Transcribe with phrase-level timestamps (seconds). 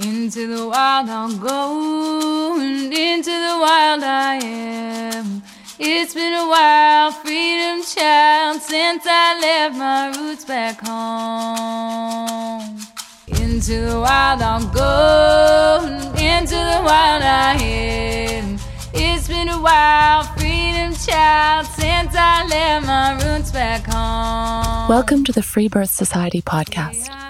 [0.00, 5.42] Into the wild I'll go, and into the wild I am.
[5.78, 12.78] It's been a while, freedom child, since I left my roots back home.
[13.26, 18.58] Into the wild I'll go, and into the wild I am.
[18.94, 24.88] It's been a while, freedom child, since I left my roots back home.
[24.88, 27.29] Welcome to the Free Birth Society podcast.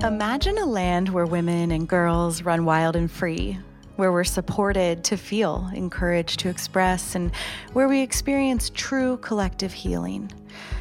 [0.02, 3.58] Imagine a land where women and girls run wild and free,
[3.96, 7.32] where we're supported to feel, encouraged to express, and
[7.72, 10.30] where we experience true collective healing.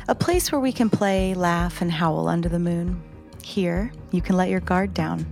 [0.08, 3.02] A place where we can play, laugh, and howl under the moon.
[3.46, 5.24] Here, you can let your guard down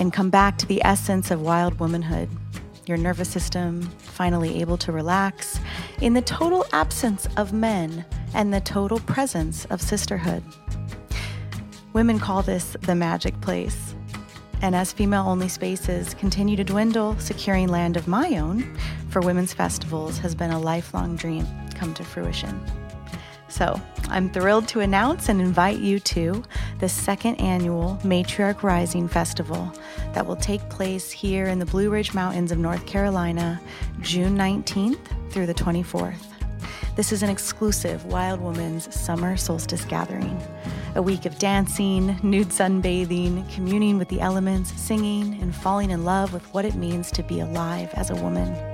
[0.00, 2.28] and come back to the essence of wild womanhood.
[2.86, 5.60] Your nervous system finally able to relax
[6.02, 10.42] in the total absence of men and the total presence of sisterhood.
[11.92, 13.94] Women call this the magic place.
[14.60, 18.76] And as female only spaces continue to dwindle, securing land of my own
[19.10, 22.60] for women's festivals has been a lifelong dream come to fruition.
[23.54, 26.42] So, I'm thrilled to announce and invite you to
[26.80, 29.72] the second annual Matriarch Rising Festival
[30.12, 33.60] that will take place here in the Blue Ridge Mountains of North Carolina,
[34.00, 34.98] June 19th
[35.30, 36.26] through the 24th.
[36.96, 40.36] This is an exclusive Wild Woman's summer solstice gathering.
[40.96, 46.32] A week of dancing, nude sunbathing, communing with the elements, singing, and falling in love
[46.32, 48.73] with what it means to be alive as a woman.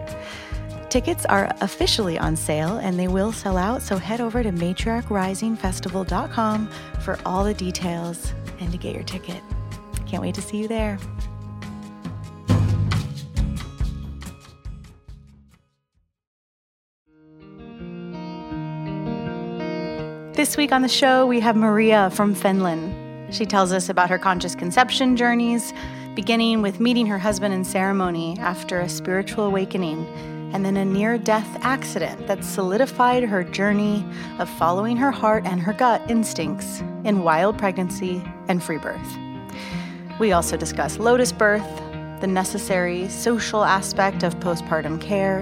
[0.90, 6.68] Tickets are officially on sale and they will sell out, so head over to matriarchrisingfestival.com
[7.02, 9.40] for all the details and to get your ticket.
[10.08, 10.98] Can't wait to see you there.
[20.34, 23.32] This week on the show, we have Maria from Finland.
[23.32, 25.72] She tells us about her conscious conception journeys,
[26.16, 30.04] beginning with meeting her husband in ceremony after a spiritual awakening,
[30.52, 34.04] and then a near death accident that solidified her journey
[34.38, 39.18] of following her heart and her gut instincts in wild pregnancy and free birth.
[40.18, 41.66] We also discuss lotus birth,
[42.20, 45.40] the necessary social aspect of postpartum care,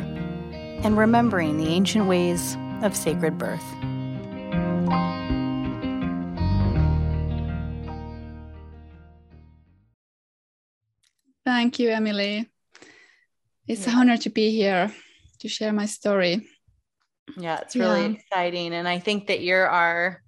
[0.82, 3.64] and remembering the ancient ways of sacred birth.
[11.44, 12.46] Thank you, Emilee.
[13.68, 13.92] It's yeah.
[13.92, 14.92] an honor to be here
[15.40, 16.46] to share my story.
[17.36, 18.16] Yeah, it's really yeah.
[18.16, 18.72] exciting.
[18.72, 20.22] And I think that you're our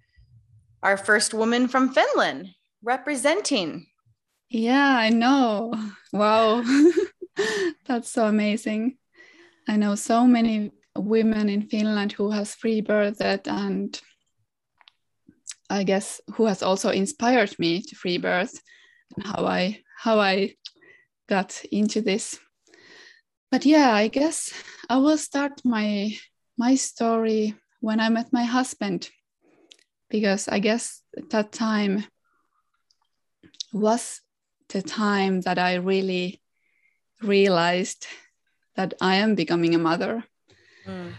[0.82, 2.48] our first woman from Finland
[2.82, 3.86] representing.
[4.48, 5.74] Yeah, I know.
[6.12, 6.62] Wow.
[7.86, 8.96] That's so amazing.
[9.68, 14.00] I know so many women in Finland who has free birthed and
[15.68, 18.60] I guess who has also inspired me to free birth
[19.16, 20.56] and how I how I
[21.28, 22.38] got into this.
[23.50, 24.53] But yeah, I guess
[24.88, 26.16] I will start my
[26.56, 29.11] my story when I met my husband
[30.09, 32.05] because I guess that time
[33.72, 34.21] was
[34.69, 36.41] the time that I really
[37.22, 38.06] realized
[38.77, 40.25] that I am becoming a mother.
[40.87, 41.12] Mm.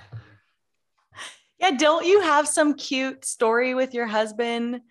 [1.59, 4.81] Yeah, don't you have some cute story with your husband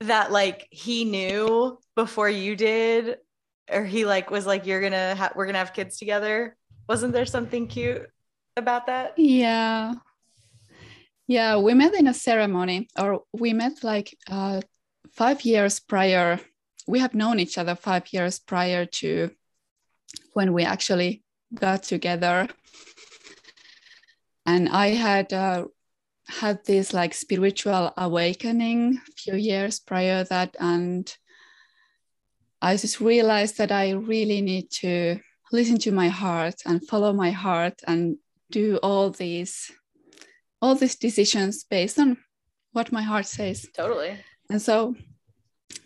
[0.00, 3.18] that like he knew before you did
[3.72, 6.56] or he like was like you're gonna ha- we're gonna have kids together.
[6.88, 8.06] Wasn't there something cute
[8.56, 9.18] about that?
[9.18, 9.94] Yeah.
[11.26, 14.60] Yeah we met in a ceremony or we met like uh,
[15.12, 16.40] five years prior.
[16.86, 19.30] We have known each other five years prior to
[20.34, 21.22] when we actually
[21.54, 22.48] got together.
[24.44, 25.66] And i had uh,
[26.28, 31.14] had this like spiritual awakening a few years prior that and
[32.62, 35.18] I just realized that I really need to
[35.50, 38.16] listen to my heart and follow my heart and
[38.50, 39.70] do all these
[40.60, 42.16] all these decisions based on
[42.70, 43.66] what my heart says.
[43.76, 44.16] Totally.
[44.48, 44.94] And so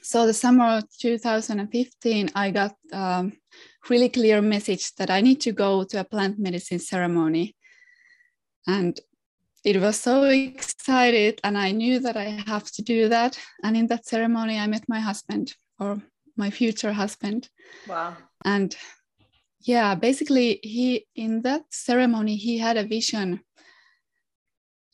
[0.03, 3.33] so the summer of 2015 i got um,
[3.89, 7.55] really clear message that i need to go to a plant medicine ceremony
[8.67, 9.01] and
[9.65, 13.87] it was so excited and i knew that i have to do that and in
[13.87, 16.01] that ceremony i met my husband or
[16.37, 17.49] my future husband.
[17.89, 18.17] Wow.
[18.45, 18.77] And
[19.67, 23.41] yeah basically he in that ceremony he had a vision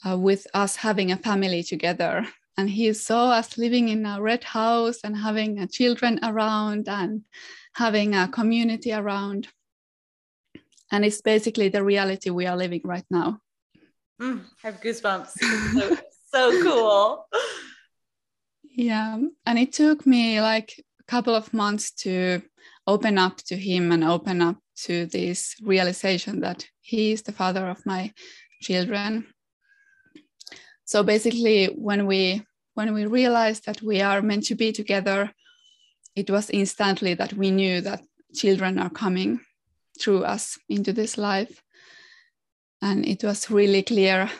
[0.04, 2.26] uh, with us having a family together.
[2.56, 7.22] And he saw us living in a red house and having uh, children around and
[7.74, 9.48] having a community around.
[10.90, 13.38] And it's basically the reality we are living right now.
[14.20, 15.30] Mm, I have goosebumps.
[15.72, 15.96] So,
[16.32, 17.26] so cool.
[18.74, 22.42] Yeah and it took me like couple of months to
[22.86, 27.68] open up to him and open up to this realization that he is the father
[27.68, 28.12] of my
[28.60, 29.26] children.
[30.84, 32.42] So basically when we
[32.74, 35.30] when we realized that we are meant to be together
[36.14, 38.02] it was instantly that we knew that
[38.34, 39.40] children are coming
[39.98, 41.62] through us into this life.
[42.80, 44.30] And it was really clear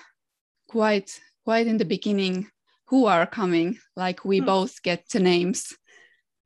[0.69, 2.49] quite quite in the beginning
[2.87, 4.47] who are coming like we hmm.
[4.47, 5.77] both get the names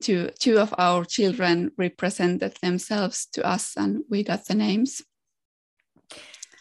[0.03, 5.03] two two of our children represented themselves to us and we got the names.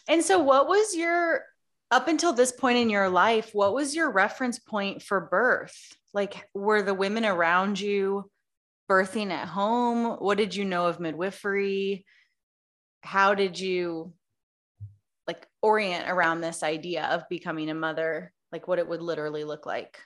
[0.08, 1.42] And so what was your
[1.90, 5.76] up until this point in your life what was your reference point for birth?
[6.14, 8.30] Like were the women around you
[8.90, 10.16] birthing at home?
[10.16, 12.04] What did you know of midwifery?
[13.02, 14.12] How did you
[15.26, 18.32] like orient around this idea of becoming a mother?
[18.52, 19.98] Like what it would literally look like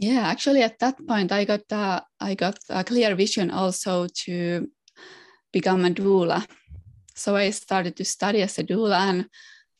[0.00, 4.66] yeah, actually, at that point, I got uh, I got a clear vision also to
[5.52, 6.46] become a doula.
[7.14, 9.28] So I started to study as a doula, and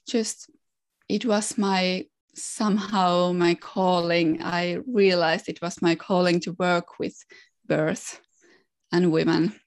[0.06, 0.50] just
[1.08, 4.42] it was my somehow my calling.
[4.42, 7.16] I realized it was my calling to work with
[7.66, 8.20] birth
[8.92, 9.58] and women.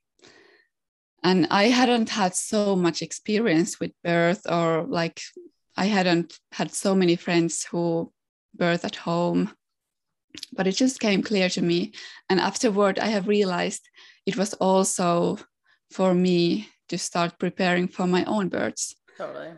[1.24, 5.20] And I hadn't had so much experience with birth, or like
[5.76, 8.12] I hadn't had so many friends who
[8.54, 9.50] birth at home
[10.52, 11.94] but it just came clear to me.
[12.30, 13.90] And afterward i have realized
[14.26, 15.38] it was also
[15.92, 18.96] for me to start preparing for my own births.
[19.18, 19.54] Totally.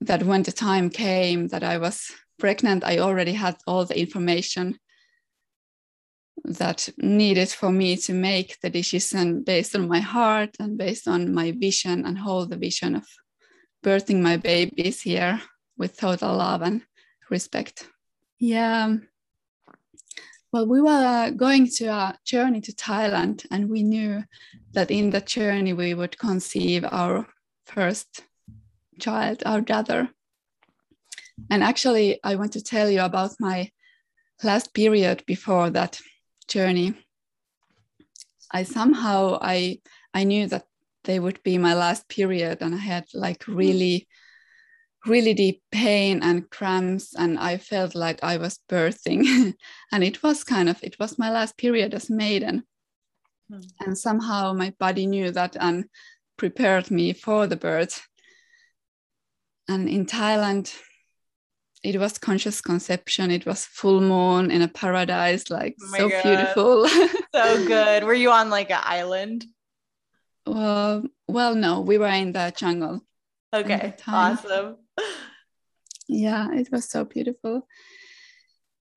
[0.00, 4.78] That when the time came that i was pregnant i already had all the information
[6.44, 11.32] that needed for me to make the decision based on my heart and based on
[11.32, 13.06] my vision and hold the vision of
[13.84, 15.40] birthing my babies here
[15.78, 16.82] with total love and
[17.30, 17.86] respect.
[18.40, 18.96] Yeah
[20.52, 24.22] well, we were going to a journey to Thailand, and we knew
[24.74, 27.26] that in that journey we would conceive our
[27.64, 28.22] first
[29.00, 30.10] child, our daughter.
[31.50, 33.70] And actually, I want to tell you about my
[34.42, 35.98] last period before that
[36.48, 36.94] journey.
[38.50, 39.80] I somehow I
[40.12, 40.66] I knew that
[41.04, 44.06] they would be my last period, and I had like really
[45.06, 49.54] really deep pain and cramps and i felt like i was birthing.
[49.92, 52.64] And it was kind of it was my last period as maiden.
[53.50, 53.68] Mm.
[53.80, 55.84] and somehow my body knew that and
[56.38, 58.06] prepared me for the birth.
[59.68, 60.72] And in thailand
[61.82, 63.32] it was conscious conception.
[63.32, 66.22] It was full moon in a paradise like oh so God.
[66.22, 66.88] beautiful.
[67.34, 68.04] So good.
[68.04, 69.46] Were you on like an island?
[70.46, 73.04] Well well no we were in the jungle.
[73.52, 74.76] Okay awesome
[76.08, 77.66] yeah it was so beautiful.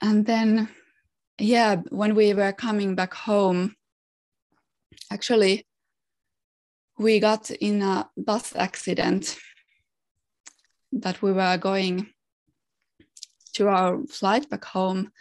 [0.02, 0.70] And then
[1.40, 3.76] yeah when we were coming back home
[5.12, 5.66] actually
[6.98, 9.38] we got in a bus accident
[10.92, 12.08] that we were going
[13.54, 15.12] to our flight back home.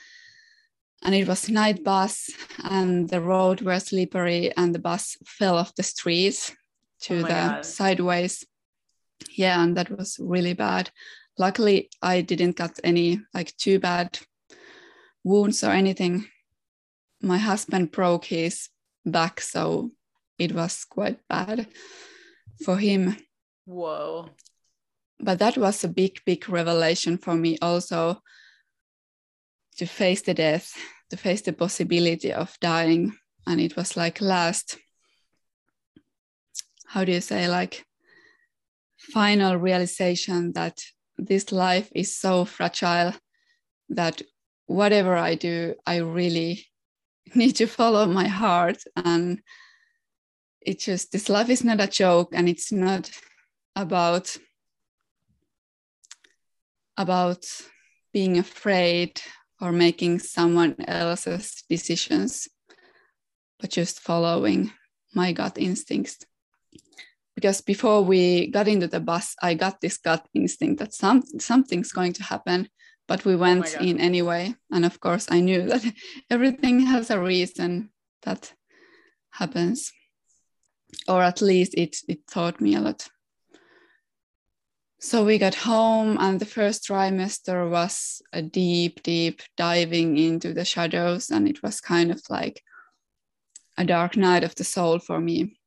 [1.03, 2.31] And it was night bus
[2.63, 6.53] and the road was slippery and the bus fell off the streets
[7.03, 7.65] to oh the God.
[7.65, 8.45] sideways
[9.31, 10.91] yeah and that was really bad.
[11.39, 14.19] Luckily i didn't get any like too bad
[15.25, 16.27] wounds or anything.
[17.21, 18.69] My husband broke his
[19.05, 19.91] back so
[20.39, 21.67] it was quite bad
[22.65, 23.17] for him.
[23.65, 24.31] Whoa.
[25.21, 28.21] But that was a big big revelation for me also
[29.77, 30.73] to face the death
[31.11, 33.17] to face the possibility of dying.
[33.47, 34.79] And it was like last
[36.87, 37.85] how do you say like
[39.13, 40.81] final realization that
[41.19, 43.15] this life is so fragile
[43.91, 44.23] that
[44.67, 46.67] whatever I do, I really
[47.35, 48.83] need to follow my heart.
[48.97, 49.41] And
[50.61, 53.11] it just, this life is not a joke and it's not
[53.77, 54.37] about
[56.97, 57.45] about
[58.13, 59.21] being afraid
[59.61, 62.49] or making someone else's decisions,
[63.59, 64.71] but just following
[65.13, 66.19] my gut instincts.
[67.35, 71.93] Because before we got into the bus, I got this gut instinct that some something's
[71.93, 72.69] going to happen,
[73.09, 74.55] but we oh went oh in anyway.
[74.71, 75.85] And of course, I knew that
[76.31, 77.91] everything has a reason
[78.23, 78.53] that
[79.31, 79.93] happens,
[81.09, 83.09] or at least it it taught me a lot.
[85.01, 90.65] So we got home and the first trimester was a deep deep diving into the
[90.65, 92.63] shadows and it was kind of like
[93.77, 95.59] a dark night of the soul for me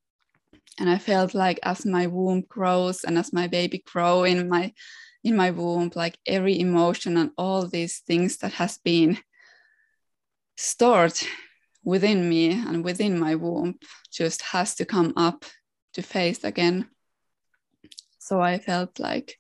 [0.80, 4.74] and i felt like as my womb grows and as my baby grow in my
[5.24, 9.18] in my womb like every emotion and all these things that has been
[10.56, 11.20] stored
[11.84, 13.76] within me and within my womb
[14.12, 15.46] just has to come up
[15.94, 16.88] to face again
[18.28, 19.40] so I felt like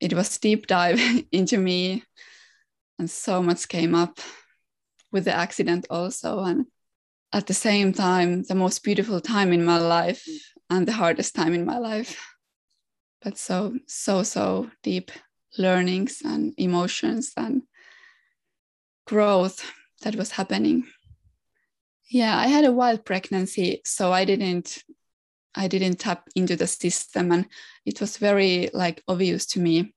[0.00, 0.98] it was deep dive
[1.32, 2.02] into me,
[2.98, 4.18] and so much came up
[5.12, 6.38] with the accident also.
[6.38, 6.64] And
[7.32, 10.36] at the same time, the most beautiful time in my life mm.
[10.70, 12.20] and the hardest time in my life.
[13.22, 15.10] But so, so, so deep
[15.58, 17.62] learnings and emotions and
[19.06, 19.64] growth
[20.02, 20.84] that was happening.
[22.10, 24.82] Yeah, I had a wild pregnancy, so I didn't
[25.54, 27.46] I didn't tap into the system and
[27.84, 29.92] it was very like obvious to me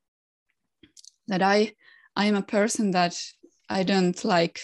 [1.27, 1.73] that I
[2.15, 3.17] I am a person that
[3.69, 4.59] I don't like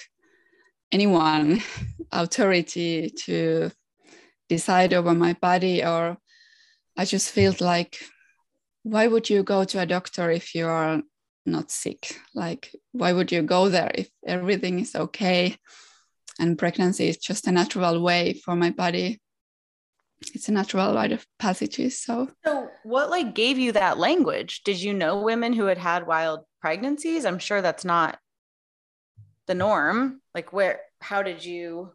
[0.92, 1.62] anyone
[2.12, 3.72] authority to
[4.50, 6.18] decide over my body or
[6.98, 7.98] I just felt like
[8.84, 11.02] why would you go to a doctor if you are
[11.46, 12.20] not sick?
[12.36, 15.56] Like why would you go there if everything is okay?
[16.40, 19.22] And pregnancy is just a natural way for my body.
[20.34, 22.30] It's a natural rite of passages so.
[22.46, 24.62] So what like gave you that language?
[24.64, 27.26] Did you know women who had had wild pregnancies?
[27.26, 28.20] I'm sure that's not
[29.48, 31.92] the norm like where how did you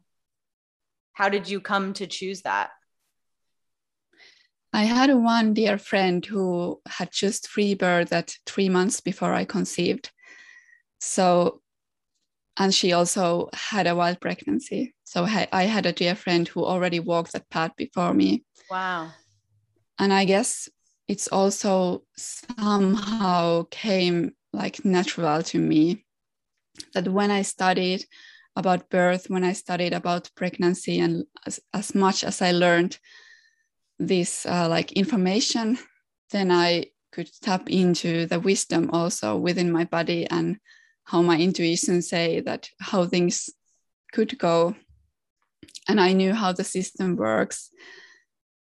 [1.12, 2.71] how did you come to choose that
[4.73, 9.45] i had one dear friend who had just free birth at three months before i
[9.45, 10.11] conceived
[11.00, 11.61] so
[12.57, 14.95] and she also had a wild pregnancy.
[15.05, 18.45] So I had a dear friend who already walked that path before me.
[18.71, 19.11] Wow.
[19.99, 20.69] And I guess
[21.07, 26.05] it's also somehow came like natural to me
[26.95, 28.04] that when I studied
[28.56, 32.99] about birth, when I studied about pregnancy, and as, as much as I learned
[33.99, 35.78] this uh, like information,
[36.30, 40.59] then I could tap into the wisdom also within my body and
[41.04, 43.50] how my intuition say that how things
[44.12, 44.75] could go.
[45.88, 47.71] And i knew how the system works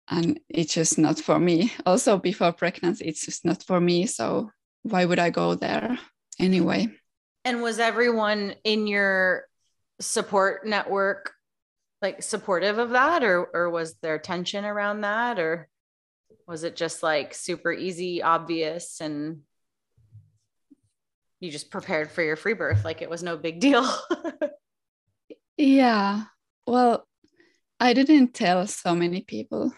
[0.09, 1.73] and it's just not for me.
[1.85, 4.51] Also before pregnancy it's just not for me so
[4.83, 5.99] why would i go there
[6.39, 6.87] anyway
[7.45, 9.45] and was everyone in your
[9.99, 11.33] support network
[12.01, 15.67] like supportive of that or or was there tension around that or
[16.47, 19.41] was it just like super easy obvious and
[21.39, 23.87] you just prepared for your free birth like it was no big deal.
[25.57, 26.23] yeah.
[26.67, 27.07] Well,
[27.79, 29.73] I didn't tell so many people.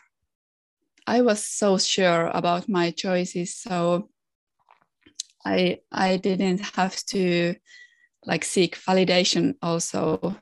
[1.05, 4.09] I was so sure about my choices, so
[5.45, 7.55] I I didn't have to
[8.25, 10.37] like seek validation also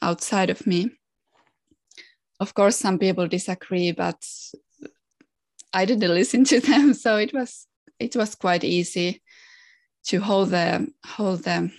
[0.00, 0.90] outside of me.
[2.40, 4.24] Of course, some people disagree, but
[5.72, 7.66] I didn't listen to them, so it was
[7.98, 9.22] it was quite easy
[10.04, 11.70] to hold the hold the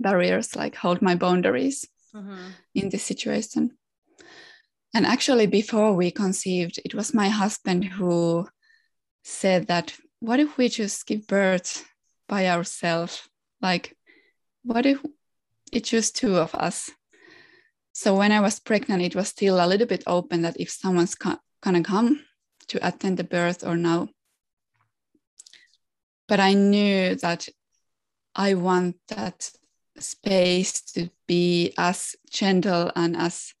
[0.00, 2.50] barriers, like hold my boundaries mm-hmm.
[2.74, 3.70] in this situation.
[4.94, 8.46] And actually, before we conceived, it was my husband who
[9.24, 11.84] said that, what if we just give birth
[12.28, 13.28] by ourselves?
[13.60, 13.96] Like,
[14.64, 15.04] what if
[15.72, 16.90] it's just two of us?
[17.92, 21.14] So when I was pregnant, it was still a little bit open that if someone's
[21.16, 22.24] gonna come
[22.68, 24.08] to attend the birth or no
[26.32, 27.46] but I knew that
[28.34, 29.50] I want that
[29.98, 33.52] space to be as gentle and as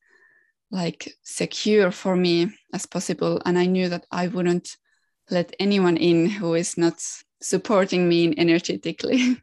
[0.70, 4.78] like secure for me as possible and i knew that i wouldn't
[5.30, 7.02] let anyone in who is not
[7.40, 9.40] supporting me energetically.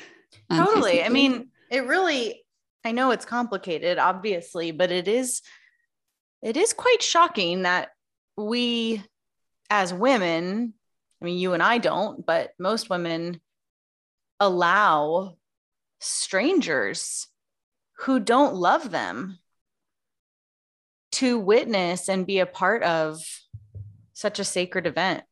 [0.50, 1.02] Totally.
[1.02, 2.44] I mean it really
[2.84, 5.40] i know it's complicated obviously but it is
[6.42, 7.88] it is quite shocking that
[8.36, 9.02] we
[9.70, 10.74] as women
[11.22, 13.40] I mean, you and I don't, but most women
[14.40, 15.36] allow
[16.00, 17.28] strangers
[17.98, 19.38] who don't love them
[21.12, 23.22] to witness and be a part of
[24.12, 25.24] such a sacred event.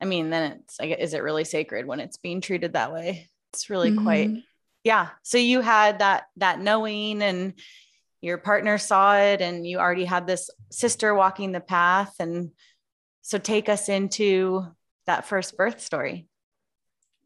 [0.00, 3.28] I mean, then it's like, is it really sacred when it's being treated that way?
[3.54, 4.04] it's really mm-hmm.
[4.04, 4.30] quite
[4.82, 7.54] yeah so you had that that knowing and
[8.20, 12.50] your partner saw it and you already had this sister walking the path and
[13.22, 14.66] so take us into
[15.06, 16.26] that first birth story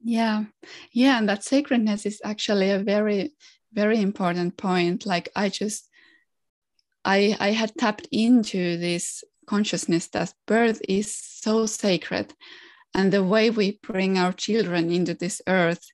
[0.03, 0.45] yeah
[0.93, 3.33] yeah and that sacredness is actually a very
[3.73, 5.89] very important point like i just
[7.07, 12.35] i i had tapped into this consciousness that birth is so sacred
[12.95, 15.85] and the way we bring our children into this earth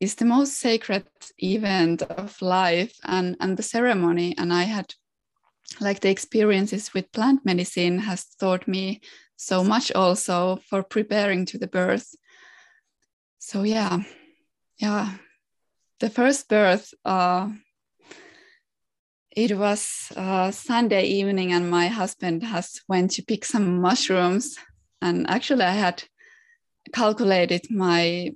[0.00, 1.04] is the most sacred
[1.38, 4.36] event of life and, and the ceremony.
[4.38, 4.94] And I had
[5.80, 9.00] like the experiences with plant medicine has taught me
[9.36, 12.14] so much also for preparing to the birth.
[13.38, 13.98] So yeah,
[14.78, 15.14] yeah.
[16.00, 17.48] The first birth, uh,
[19.38, 24.58] it was uh, Sunday evening, and my husband has went to pick some mushrooms.
[25.00, 26.02] And actually, I had
[26.92, 28.32] calculated my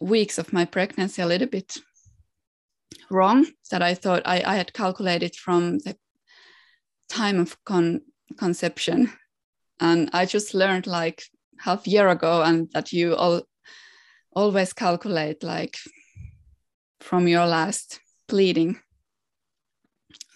[0.00, 1.76] weeks of my pregnancy a little bit
[3.10, 5.94] wrong that I thought I, I had calculated from the
[7.10, 8.00] time of con-
[8.38, 9.12] conception.
[9.78, 11.22] And I just learned like
[11.58, 13.42] half year ago and that you all
[14.34, 15.76] always calculate like
[17.00, 18.80] from your last bleeding.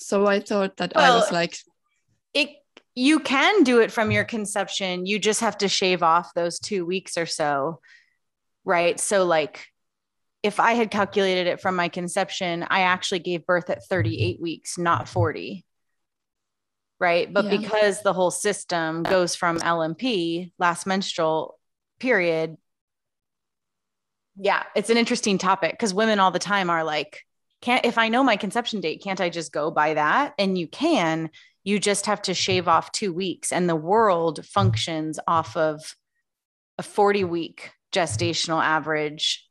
[0.04, 1.56] So I thought that well, I was like
[2.32, 2.50] it
[2.94, 5.06] you can do it from your conception.
[5.06, 7.80] You just have to shave off those two weeks or so
[8.64, 8.98] right?
[8.98, 9.66] So, like,
[10.42, 14.76] if I had calculated it from my conception, I actually gave birth at 38 weeks,
[14.78, 15.64] not 40.
[17.00, 17.32] Right.
[17.32, 17.56] But yeah.
[17.58, 21.58] because the whole system goes from LMP, last menstrual
[21.98, 22.56] period,
[24.36, 27.22] yeah, it's an interesting topic because women all the time are like,
[27.64, 30.34] can't, if I know my conception date, can't I just go by that?
[30.38, 31.30] And you can,
[31.64, 33.52] you just have to shave off two weeks.
[33.52, 35.96] And the world functions off of
[36.76, 39.48] a 40 week gestational average,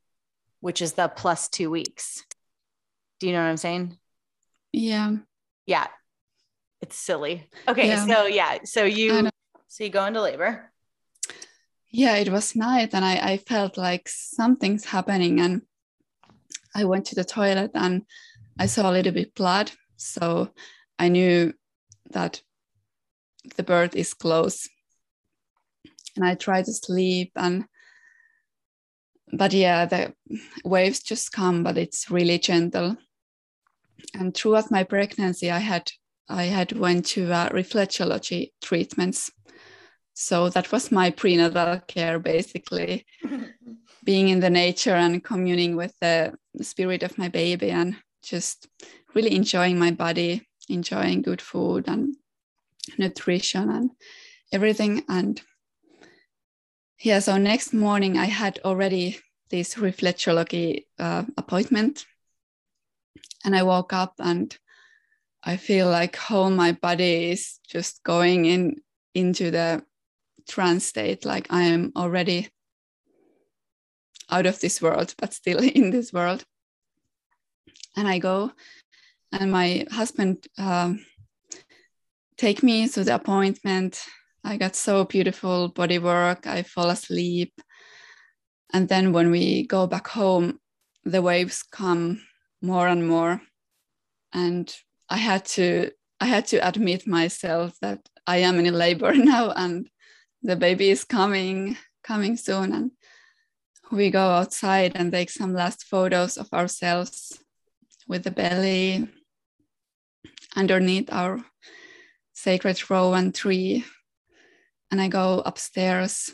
[0.60, 2.24] which is the plus two weeks.
[3.18, 3.98] Do you know what I'm saying?
[4.72, 5.16] Yeah.
[5.66, 5.88] Yeah.
[6.82, 7.50] It's silly.
[7.66, 7.88] Okay.
[7.88, 8.06] Yeah.
[8.06, 8.58] So yeah.
[8.64, 9.28] So you
[9.66, 10.70] so you go into labor.
[11.90, 15.62] Yeah, it was night and I, I felt like something's happening and
[16.74, 18.02] I went to the toilet and
[18.58, 19.70] I saw a little bit blood.
[19.96, 20.50] So
[20.98, 21.54] I knew
[22.10, 22.42] that
[23.56, 24.68] the birth is close.
[26.16, 27.64] And I tried to sleep and
[29.32, 30.14] but yeah, the
[30.64, 32.96] waves just come, but it's really gentle.
[34.14, 35.90] And throughout my pregnancy, I had
[36.28, 39.30] I had went to uh, reflexology treatments.
[40.14, 43.04] So that was my prenatal care, basically,
[44.04, 48.68] being in the nature and communing with the spirit of my baby, and just
[49.14, 52.14] really enjoying my body, enjoying good food and
[52.98, 53.90] nutrition and
[54.52, 55.04] everything.
[55.08, 55.40] And
[57.00, 59.18] yeah, so next morning I had already
[59.50, 62.06] this reflexology uh, appointment,
[63.44, 64.56] and I woke up and
[65.42, 68.76] I feel like whole my body is just going in
[69.14, 69.84] into the
[70.48, 72.48] trance state, like I am already
[74.30, 76.44] out of this world, but still in this world.
[77.96, 78.52] And I go,
[79.32, 81.04] and my husband um,
[82.36, 84.04] take me to the appointment
[84.46, 86.46] I got so beautiful body work.
[86.46, 87.54] I fall asleep.
[88.74, 90.60] And then when we go back home,
[91.04, 92.20] the waves come
[92.60, 93.40] more and more.
[94.34, 94.74] And
[95.08, 99.88] I had to I had to admit myself that I am in labor now and
[100.42, 102.72] the baby is coming, coming soon.
[102.72, 102.90] And
[103.90, 107.38] we go outside and take some last photos of ourselves
[108.08, 109.08] with the belly
[110.56, 111.44] underneath our
[112.32, 113.84] sacred rowan tree
[114.90, 116.30] and I go upstairs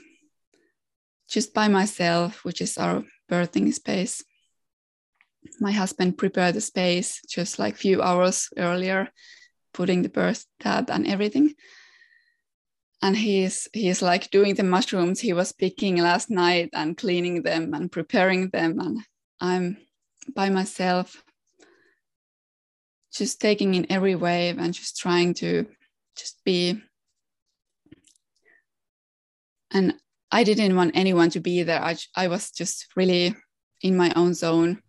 [1.31, 4.23] just by myself, which is our birthing space.
[5.61, 9.09] My husband prepared the space just like few hours earlier,
[9.73, 11.55] putting the birth tab and everything.
[13.03, 17.73] And he's he's like doing the mushrooms he was picking last night and cleaning them
[17.73, 18.79] and preparing them.
[18.79, 19.01] And
[19.41, 19.79] I'm
[20.35, 21.23] by myself,
[23.13, 25.67] just taking in every wave and just trying to
[26.15, 26.83] just be
[29.71, 29.95] and
[30.33, 31.83] I didn't want anyone to be there.
[31.83, 33.35] I, I was just really
[33.83, 34.83] in my own zone.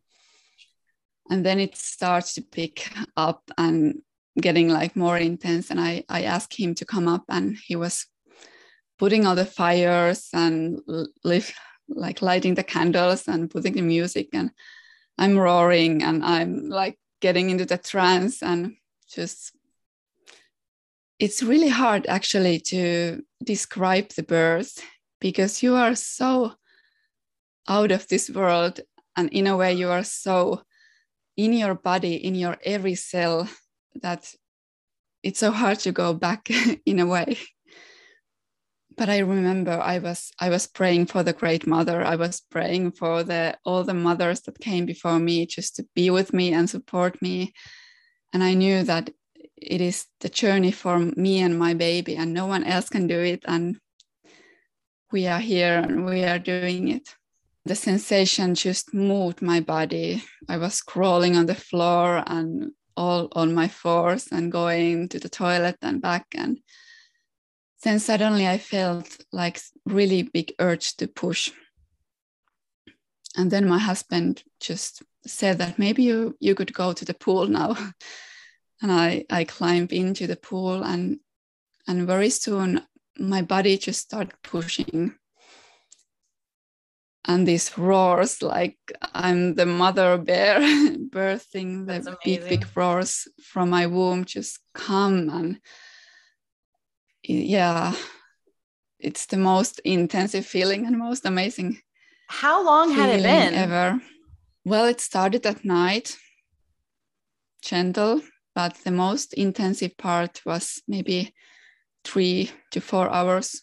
[1.29, 4.01] And then it starts to pick up and
[4.39, 5.71] getting like more intense.
[5.71, 8.05] And I, I asked him to come up, and he was
[8.99, 10.79] putting all the fires and
[11.23, 11.51] live,
[11.89, 14.29] like lighting the candles and putting the music.
[14.33, 14.51] And
[15.17, 18.75] I'm roaring and I'm like getting into the trance and
[19.07, 19.53] just
[21.19, 24.83] it's really hard actually to describe the birth
[25.19, 26.53] because you are so
[27.69, 28.79] out of this world
[29.15, 30.63] and in a way you are so
[31.37, 33.47] in your body in your every cell
[34.01, 34.33] that
[35.23, 36.49] it's so hard to go back
[36.85, 37.37] in a way.
[38.97, 42.03] But i remember i was i was praying for the great mother.
[42.03, 46.09] I was praying for the all the mothers that came before me just to be
[46.09, 47.53] with me and support me.
[48.33, 49.09] And i knew that
[49.61, 53.19] it is the journey for me and my baby and no one else can do
[53.19, 53.43] it.
[53.47, 53.77] And
[55.11, 57.15] we are here and we are doing it.
[57.65, 60.23] The sensation just moved my body.
[60.49, 65.29] I was crawling on the floor and all on my fours and going to the
[65.29, 66.25] toilet and back.
[66.35, 66.59] And
[67.83, 71.51] then suddenly i felt like really big urge to push.
[73.37, 77.47] And then my husband just said that maybe you you could go to the pool
[77.59, 77.75] now.
[78.81, 81.19] And i i climbed into the pool and
[81.87, 82.81] and very soon
[83.19, 85.15] my body just started pushing
[87.25, 88.77] and these roars like
[89.13, 90.59] i'm the mother bear
[91.09, 95.59] birthing the big big roars from my womb just come and
[97.23, 97.93] yeah
[98.99, 101.79] it's the most intensive feeling and most amazing
[102.27, 103.53] how long had it been?
[103.53, 104.01] ever.
[104.63, 106.17] Well it started at night
[107.61, 108.21] gentle
[108.55, 111.33] but the most intensive part was maybe
[112.03, 113.61] three to four hours.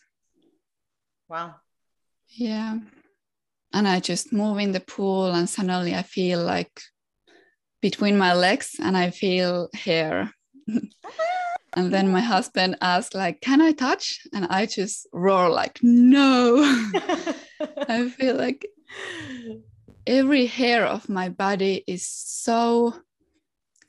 [1.29, 1.57] Wow.
[2.29, 2.79] Yeah
[3.73, 6.81] and I just move in the pool and suddenly I feel like
[7.81, 10.33] between my legs and I feel hair.
[11.75, 16.57] and then my husband asked like, "Can I touch?" And I just roar like, "No."
[17.89, 18.67] I feel like
[20.07, 22.95] every hair of my body is so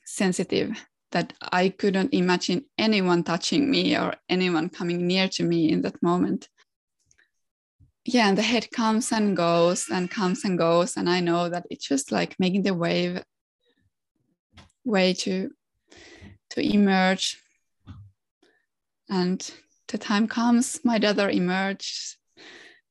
[0.06, 0.72] sensitive
[1.12, 6.02] that I couldn't imagine anyone touching me or anyone coming near to me in that
[6.04, 6.50] moment
[8.14, 11.66] yeah and the head comes and goes and comes and goes and i know that
[11.70, 13.22] it's just like making the wave
[14.84, 15.52] way to
[16.50, 17.38] to emerge.
[19.10, 19.40] And
[19.88, 22.18] the time comes my daughter emerges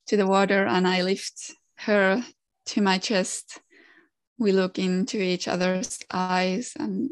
[0.07, 2.23] to the water and i lift her
[2.67, 3.59] to my chest.
[4.37, 7.09] We look into each other's eyes and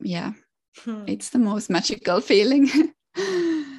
[0.00, 0.32] yeah
[0.78, 1.04] hmm.
[1.06, 2.68] it's the most magical feeling.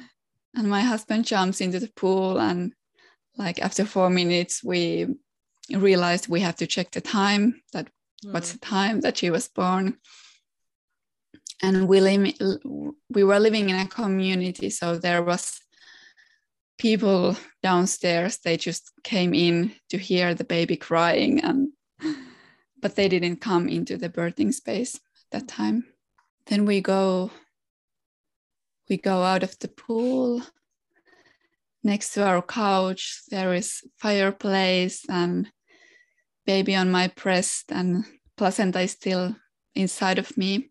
[0.54, 2.74] And my husband jumps into the pool and
[3.36, 5.06] like after four minutes we
[5.70, 7.88] realized we have to check the time that
[8.24, 8.32] mm.
[8.32, 9.96] what's the time that she was born.
[11.62, 12.00] And we
[13.08, 15.60] we were living in a community so there was
[16.78, 18.38] people downstairs.
[18.38, 21.68] They just came in to hear the baby crying and
[22.80, 25.84] but they didn't come into the birthing space at that time.
[26.46, 27.30] Then we go
[28.88, 30.42] we go out of the pool
[31.84, 35.50] next to our couch there is fireplace and
[36.46, 38.04] baby on my breast and
[38.36, 39.36] placenta is still
[39.74, 40.70] inside of me.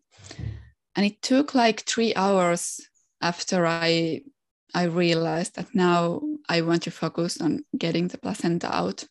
[0.94, 2.80] And it took like three hours
[3.20, 4.20] after i
[4.74, 9.04] i realized that now i want to focus on getting the placenta out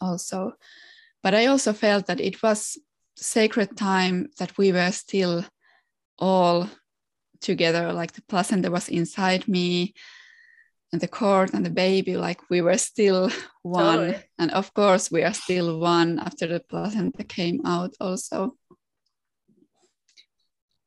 [0.00, 0.52] also.
[1.22, 2.78] But i also felt that it was
[3.16, 5.44] sacred time that we were still
[6.18, 6.68] all
[7.40, 9.94] together like the placenta was inside me
[10.92, 13.30] and the cord and the baby like we were still
[13.62, 13.84] one.
[13.84, 14.16] Totally.
[14.38, 18.56] and of course we are still one after the placenta came out also.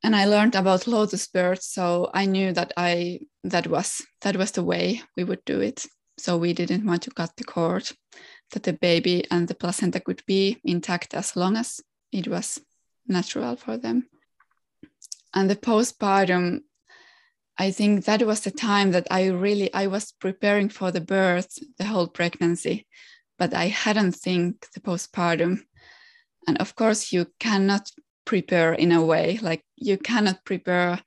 [0.06, 4.52] And i learned about lotus birth so i knew that i that was that was
[4.52, 5.86] the way we would do it.
[6.18, 7.90] So we didn't want to cut the cord
[8.52, 12.62] that the baby and the placenta could be intact as long as it was
[13.08, 14.08] natural for them.
[15.34, 16.62] And the postpartum
[17.58, 21.60] I think that was the time that I really I was preparing for the birth,
[21.78, 22.88] the whole pregnancy,
[23.38, 25.62] but I hadn't think the postpartum.
[26.48, 27.90] And of course, you cannot
[28.26, 31.00] prepare in a way like you cannot prepare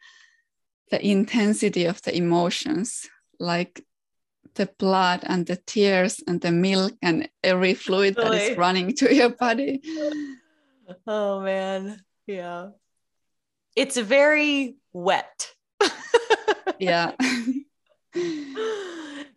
[0.90, 3.08] the intensity of the emotions,
[3.40, 3.84] like
[4.54, 9.14] the blood and the tears and the milk and every fluid that is running to
[9.14, 9.82] your body.
[11.06, 12.70] Oh man, yeah.
[13.74, 15.50] It's very wet
[16.78, 17.12] yeah.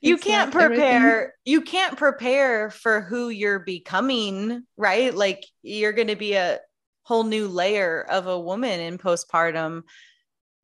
[0.02, 1.32] You can't prepare everything.
[1.46, 5.14] you can't prepare for who you're becoming right?
[5.14, 6.60] Like you're going to be a
[7.04, 9.84] whole new layer of a woman in postpartum.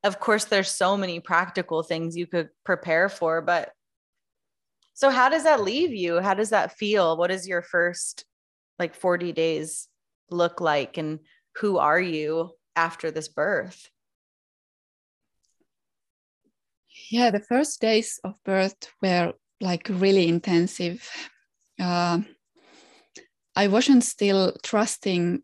[0.04, 3.72] Of course there's so many practical things you could prepare for but
[4.94, 6.22] so how does that leave you?
[6.22, 7.18] How does that feel?
[7.18, 8.24] What does your first
[8.80, 9.90] like 40 days
[10.30, 10.98] look like?
[10.98, 11.20] And
[11.58, 13.90] who are you after this birth
[17.10, 21.10] yeah, the first days of birth were like really intensive.
[21.80, 22.20] Uh,
[23.56, 25.42] I wasn't still trusting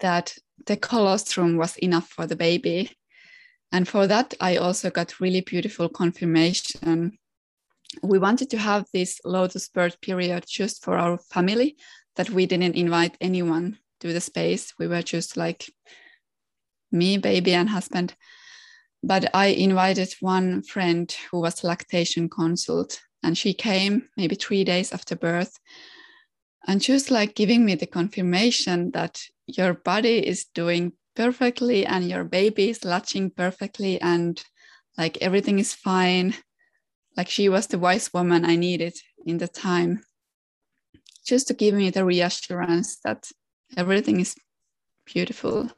[0.00, 2.90] that the colostrum was enough for the baby.
[3.72, 7.18] And for that, I also got really beautiful confirmation.
[8.02, 11.76] We wanted to have this lotus birth period just for our family,
[12.16, 14.72] that we didn't invite anyone to the space.
[14.78, 15.70] We were just like
[16.90, 18.14] me, baby, and husband.
[19.06, 24.92] But I invited one friend who was lactation consult, and she came maybe three days
[24.92, 25.56] after birth.
[26.66, 32.24] And just like giving me the confirmation that your body is doing perfectly and your
[32.24, 34.42] baby is latching perfectly and
[34.98, 36.34] like everything is fine.
[37.16, 40.02] Like she was the wise woman i needed in the time
[41.24, 43.30] just to give me the reassurance that
[43.76, 44.34] everything is
[45.04, 45.70] beautiful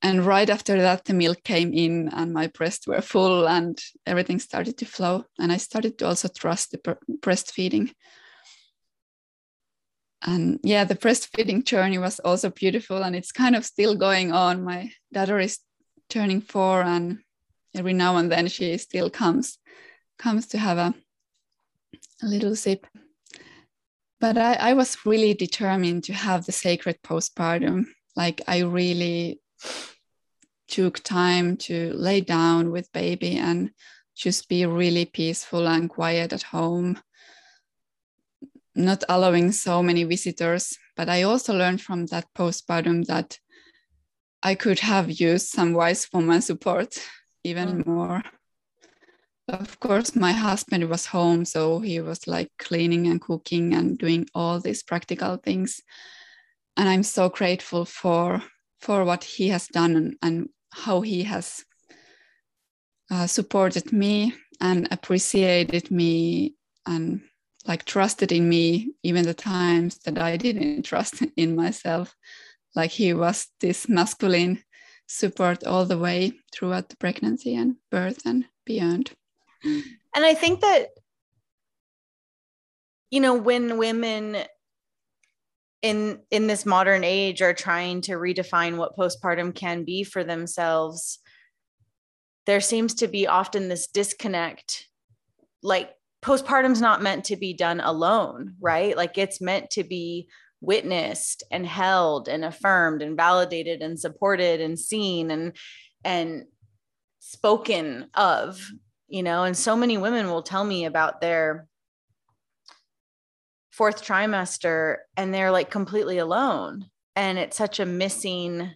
[0.00, 4.38] and right after that the milk came in and my breasts were full and everything
[4.38, 5.24] started to flow.
[5.38, 6.78] And i started to also trust the
[7.20, 7.92] breastfeeding.
[10.22, 14.64] And yeah the breastfeeding journey was also beautiful and it's kind of still going on.
[14.64, 15.58] My daughter is
[16.08, 17.18] turning four and
[17.74, 19.58] every now and then she still comes
[20.16, 20.94] comes to have a,
[22.22, 22.86] a little sip.
[24.20, 27.86] But I, I was really determined to have the sacred postpartum.
[28.14, 29.40] Like i really
[30.68, 33.70] took time to lay down with baby and
[34.14, 36.98] just be really peaceful and quiet at home
[38.78, 40.78] not allowing so many visitors.
[40.96, 43.38] But I also learned from that postpartum that
[44.42, 46.98] I could have used some wise woman support
[47.44, 47.86] even mm.
[47.86, 48.22] more.
[49.48, 54.28] Of course, my husband was home, so he was like cleaning and cooking and doing
[54.34, 55.80] all these practical things.
[56.76, 58.42] And I'm so grateful for
[58.80, 61.64] for what he has done and, and how he has
[63.10, 66.54] uh, supported me and appreciated me
[66.86, 67.22] and
[67.66, 72.14] like trusted in me even the times that I didn't trust in myself.
[72.74, 74.62] Like he was this masculine
[75.06, 79.10] support all the way throughout the pregnancy and birth and beyond.
[79.64, 80.88] And I think that,
[83.10, 84.36] you know, when women
[85.82, 91.20] in in this modern age are trying to redefine what postpartum can be for themselves
[92.46, 94.88] there seems to be often this disconnect
[95.62, 95.90] like
[96.22, 98.96] postpartum's not meant to be done alone, right?
[98.96, 100.28] Like it's meant to be
[100.60, 105.56] witnessed and held and affirmed and validated and supported and seen and
[106.04, 106.44] and
[107.20, 108.66] spoken of,
[109.08, 111.66] you know, and so many women will tell me about their
[113.78, 118.72] fourth trimester and they're like completely alone and it's such a missing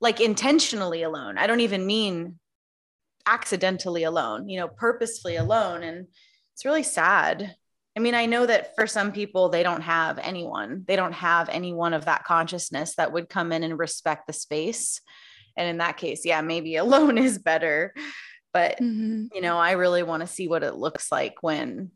[0.00, 1.38] like intentionally alone.
[1.38, 2.40] I don't even mean
[3.26, 6.08] accidentally alone, you know, purposefully alone and
[6.52, 7.54] it's really sad.
[7.96, 11.48] I mean, I know that for some people, they don't have anyone, they don't have
[11.48, 15.00] anyone of that consciousness that would come in and respect the space.
[15.56, 17.94] And in that case, yeah, maybe alone is better.
[18.52, 19.26] But, mm-hmm.
[19.32, 21.92] you know, I really want to see what it looks like when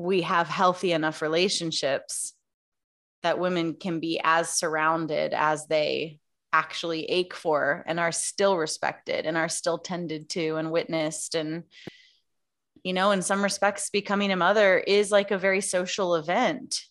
[0.00, 2.32] we have healthy enough relationships
[3.22, 6.18] that women can be as surrounded as they
[6.54, 11.64] actually ache for and are still respected and are still tended to and witnessed and
[12.82, 16.82] you know, in some respects, becoming a mother is like a very social event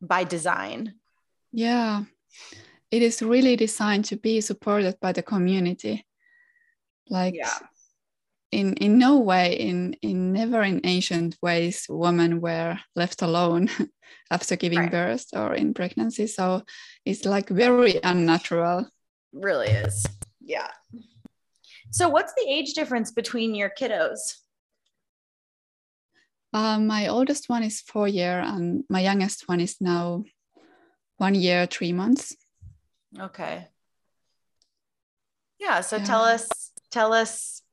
[0.00, 0.94] by design.
[1.50, 2.04] Yeah.
[2.92, 6.06] It is really designed to be supported by the community.
[7.08, 7.58] Like yeah.
[8.54, 13.68] In in no way, in in never in ancient ways, women were left alone
[14.30, 14.90] after giving right.
[14.90, 16.26] birth or in pregnancy.
[16.26, 16.62] So
[17.04, 18.88] it's like very unnatural.
[19.32, 20.06] Really is.
[20.40, 20.70] Yeah.
[21.90, 24.20] So what's the age difference between your kiddos?
[26.52, 30.22] Uh, my oldest one is four year, and my youngest one is now
[31.16, 32.36] one year, three months.
[33.18, 33.66] Okay.
[35.58, 35.80] Yeah.
[35.80, 36.04] So yeah.
[36.04, 36.48] tell us,
[36.90, 37.63] tell us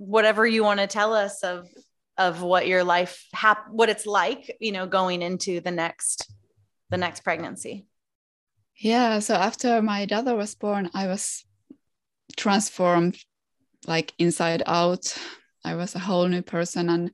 [0.00, 1.68] whatever you want to tell us of
[2.16, 6.32] of what your life hap- what it's like you know going into the next
[6.88, 7.86] the next pregnancy
[8.76, 11.44] yeah so after my daughter was born i was
[12.36, 13.18] transformed
[13.86, 15.14] like inside out
[15.64, 17.10] i was a whole new person and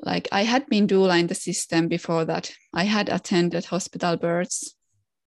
[0.00, 2.52] like I had been doula in the system before that.
[2.74, 4.74] I had attended hospital births.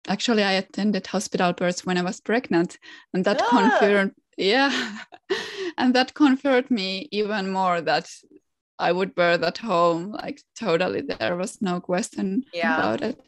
[0.08, 2.78] Actually, I attended hospital births when I was pregnant,
[3.12, 4.98] and that confirmed, yeah,
[5.78, 8.10] and that confirmed me even more that
[8.78, 10.12] I would birth at home.
[10.12, 12.78] Like totally, there was no question yeah.
[12.78, 13.20] about it.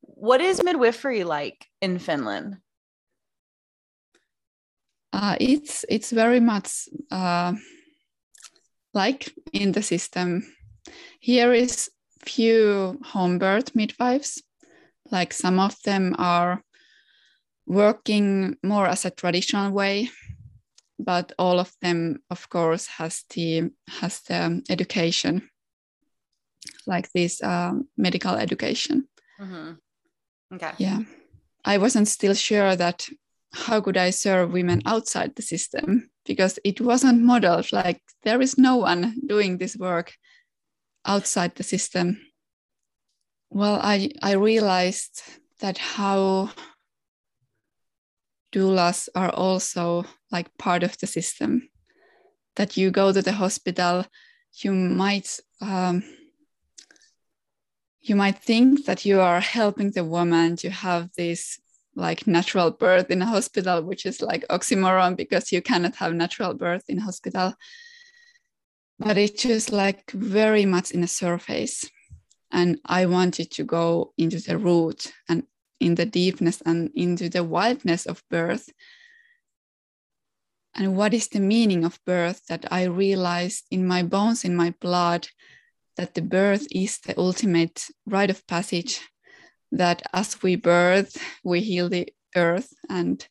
[0.00, 2.56] What is midwifery like in Finland?
[5.12, 6.88] Uh, it's it's very much.
[7.10, 7.54] Uh,
[8.94, 10.42] like in the system.
[11.20, 11.90] Here is
[12.24, 14.42] few home birth midwives.
[15.10, 16.62] Like some of them are
[17.68, 20.10] working more as a traditional way,
[20.98, 25.48] but all of them, of course, has the has the education,
[26.86, 29.06] like this um, medical education.
[29.40, 29.72] Mm-hmm.
[30.54, 30.72] Okay.
[30.78, 31.00] Yeah,
[31.64, 33.06] I wasn't still sure that
[33.52, 37.70] how could I serve women outside the system because it wasn't modeled.
[37.72, 40.14] Like there is no one doing this work
[41.04, 42.20] outside the system
[43.50, 45.22] well i i realized
[45.60, 46.50] that how
[48.52, 51.68] doulas are also like part of the system.
[52.56, 54.04] That you go to the hospital
[54.64, 56.02] you might um,
[58.00, 61.58] you might think that you are helping the woman to have this
[61.94, 66.54] like natural birth in a hospital which is like oxymoron because you cannot have natural
[66.54, 67.54] birth in hospital.
[68.98, 71.88] But it's just like very much in the surface.
[72.50, 75.42] And i wanted to go into the root and
[75.80, 78.68] in the deepness and into the wildness of birth.
[80.74, 84.74] And what is the meaning of birth that i realized in my bones in my
[84.80, 85.28] blood
[85.96, 89.00] that the birth is the ultimate rite of passage
[89.72, 93.26] that as we birth we heal the earth and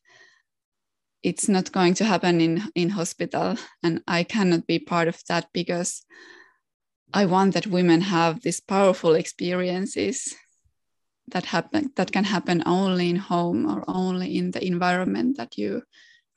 [1.22, 3.56] it's not going to happen in in hospital.
[3.82, 6.04] And i cannot be part of that because
[7.12, 10.34] I want that women have these powerful experiences
[11.30, 15.82] that happen that can happen only in home or only in the environment that you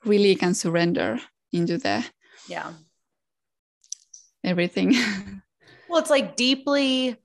[0.04, 1.20] really can surrender
[1.52, 2.04] into the
[2.48, 2.72] yeah.
[4.44, 4.94] everything.
[5.88, 7.16] Well it's like deeply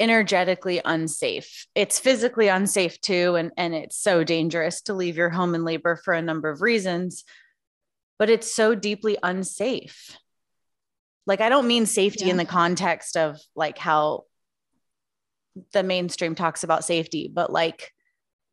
[0.00, 1.68] energetically unsafe.
[1.76, 5.94] It's physically unsafe too and and it's so dangerous to leave your home and labor
[5.94, 7.24] for a number of reasons
[8.18, 10.18] but it's so deeply unsafe.
[11.26, 12.32] Like i don't mean safety yeah.
[12.32, 14.24] in the context of like how
[15.72, 17.92] the mainstream talks about safety but like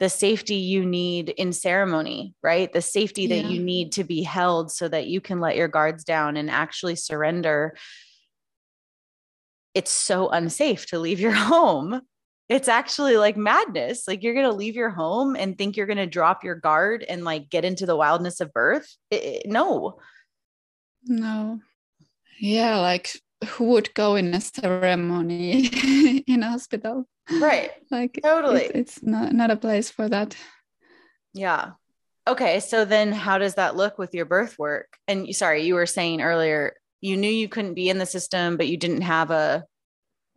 [0.01, 2.73] the safety you need in ceremony right?
[2.73, 3.47] The safety that yeah.
[3.49, 6.95] you need to be held so that you can let your guards down and actually
[6.95, 7.75] surrender.
[9.75, 12.01] It's so unsafe to leave your home.
[12.49, 14.07] It's actually like madness.
[14.07, 17.05] Like you're going to leave your home and think you're going to drop your guard
[17.07, 18.93] and like get into the wildness of birth?
[19.11, 19.99] It, it, no.
[21.05, 21.59] No.
[22.39, 23.11] Yeah like
[23.47, 25.67] who would go in a ceremony
[26.27, 27.07] in a hospital.
[27.31, 27.71] Right.
[27.89, 28.63] Like totally.
[28.63, 30.35] it's, it's not not a place for that.
[31.33, 31.71] Yeah.
[32.27, 34.97] Okay so then how does that look with your birth work?
[35.07, 38.67] And sorry you were saying earlier you knew you couldn't be in the system but
[38.67, 39.65] you didn't have a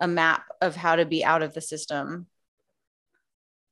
[0.01, 2.27] a map of how to be out of the system.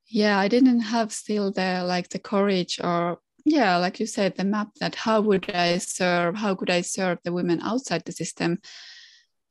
[0.09, 4.45] Yeah i didn't have still the like the courage or yeah like you said the
[4.45, 8.59] map that how would i serve how could i serve the women outside the system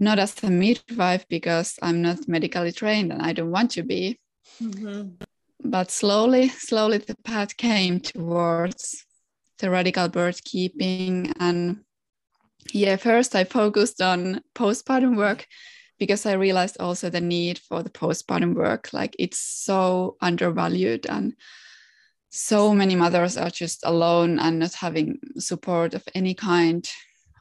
[0.02, 4.20] not as a midwife because i'm not medically trained and i don't want to be.
[4.62, 5.24] Mm-hmm.
[5.64, 9.06] but slowly slowly the path came towards
[9.60, 11.34] the radical birth keeping.
[11.40, 11.86] And
[12.74, 15.48] yeah first i focused on postpartum work
[16.00, 18.90] because i realized also the need for the postpartum work.
[18.92, 21.36] Like it's so undervalued and
[22.32, 26.90] so many mothers are just alone and not having support of any kind,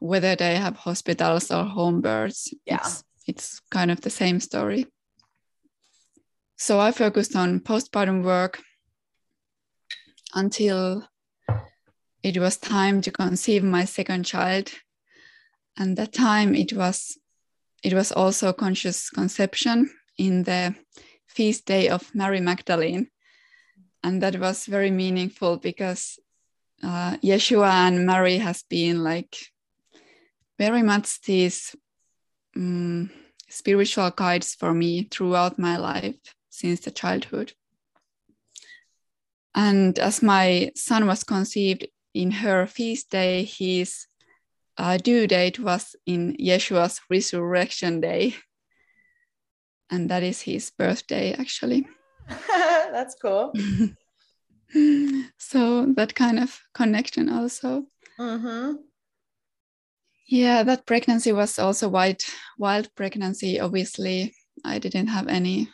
[0.00, 2.52] whether they have hospitals or home births.
[2.66, 2.76] Yeah.
[2.76, 4.86] It's, it's kind of the same story.
[6.56, 8.60] So I focused on postpartum work
[10.34, 11.08] until
[12.22, 14.70] it was time to conceive my second child.
[15.78, 17.16] And that time it was
[17.82, 20.74] it was also conscious conception in the
[21.26, 23.08] feast day of Mary Magdalene
[24.02, 26.18] and that was very meaningful because
[26.82, 29.36] uh, Yeshua and Mary has been like
[30.60, 31.74] very much these
[32.54, 33.10] um,
[33.48, 36.16] spiritual guides for me throughout my life
[36.50, 37.54] since the childhood.
[39.54, 44.06] And as my son was conceived in her feast day, his
[44.76, 48.34] uh, due date was in Yeshua's resurrection day.
[49.88, 51.88] And that is his birthday, actually.
[52.28, 53.54] That's cool.
[55.38, 57.86] so that kind of connection also.
[58.18, 58.89] Mm-hmm.
[60.30, 62.22] Yeah, that pregnancy was also wild,
[62.56, 63.58] wild pregnancy.
[63.58, 64.32] Obviously,
[64.64, 65.68] I didn't have any,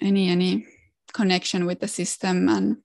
[0.00, 0.66] any, any
[1.12, 2.78] connection with the system, and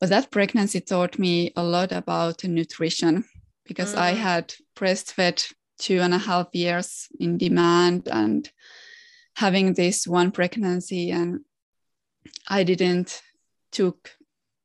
[0.00, 3.24] but that pregnancy taught me a lot about nutrition
[3.64, 3.98] because mm.
[3.98, 8.50] I had breastfed two and a half years in demand and
[9.36, 11.40] having this one pregnancy and
[12.48, 13.22] i didn't
[13.70, 14.10] took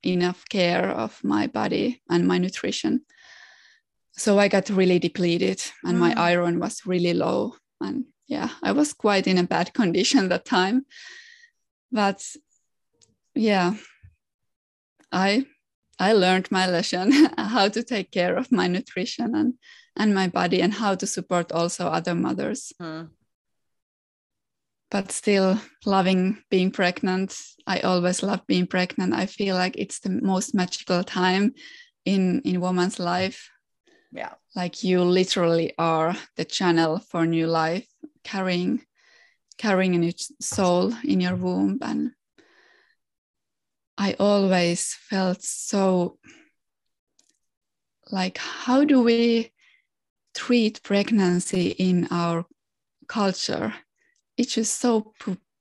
[0.03, 3.01] enough care of my body and my nutrition
[4.15, 6.01] so I got really depleted and mm.
[6.01, 7.55] my iron was really low.
[7.81, 10.85] And yeah, I was quite in a bad condition that time.
[11.91, 12.23] But
[13.35, 13.73] yeah,
[15.11, 15.45] I
[15.99, 19.53] I learned my lesson how to take care of my nutrition and
[19.95, 22.73] and my body and how to support also other mothers.
[22.81, 23.09] Mm.
[24.89, 27.35] But still loving being pregnant.
[27.65, 29.13] I always love being pregnant.
[29.13, 31.53] I feel like it's the most magical time
[32.05, 33.49] in in woman's life
[34.13, 34.33] yeah.
[34.55, 37.87] Like you literally are the channel for new life
[38.23, 38.81] carrying
[39.57, 41.79] carrying a new soul in your womb.
[41.81, 42.11] And
[43.95, 46.17] i always felt so
[48.11, 49.51] like how do we
[50.33, 52.45] treat pregnancy in our
[53.07, 53.73] culture?
[54.37, 55.13] It's just so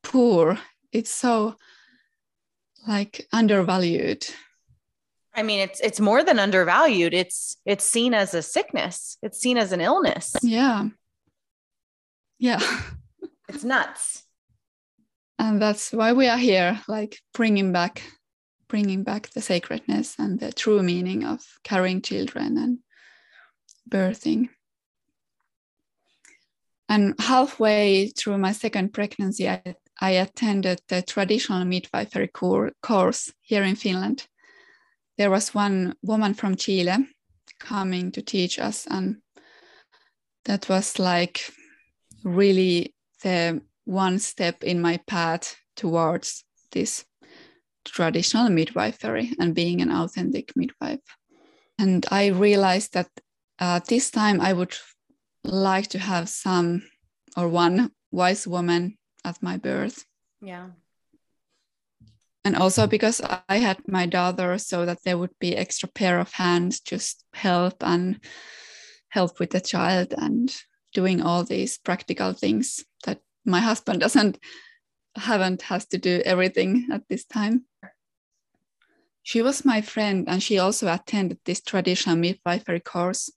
[0.03, 0.59] poor.
[0.93, 1.57] It's so
[2.89, 4.27] like undervalued
[5.35, 7.15] I mean, it's it's more than undervalued.
[7.15, 9.17] It's it's seen as a sickness.
[9.23, 10.37] It's seen as an illness.
[10.43, 10.89] Yeah.
[12.39, 12.61] Yeah.
[13.49, 14.25] it's nuts.
[15.39, 18.03] And that's why we are here, like bringing back
[18.69, 22.79] bringing back the sacredness and the true meaning of carrying children and
[23.89, 24.49] birthing.
[26.89, 33.77] And halfway through my second pregnancy, I, I attended the traditional midwifery course here in
[33.77, 34.27] Finland
[35.19, 37.07] there was one woman from Chile
[37.59, 39.17] coming to teach us, and
[40.45, 41.53] that was like
[42.25, 47.05] really the one step in my path towards this
[47.85, 51.01] traditional midwifery and being an authentic midwife.
[51.79, 53.09] And I realized that
[53.59, 54.77] uh, this time I would
[55.45, 56.83] like to have some
[57.37, 60.05] or one wise woman at my birth.
[60.41, 60.71] Yeah
[62.45, 66.33] and also because I had my daughter, so that there would be extra pair of
[66.33, 68.21] hands, just help and
[69.09, 70.55] help with the child and
[70.93, 74.39] doing all these practical things that my husband doesn't
[75.17, 77.67] haven't has to do everything at this time.
[79.23, 83.31] She was my friend and she also attended this traditional midwifery course.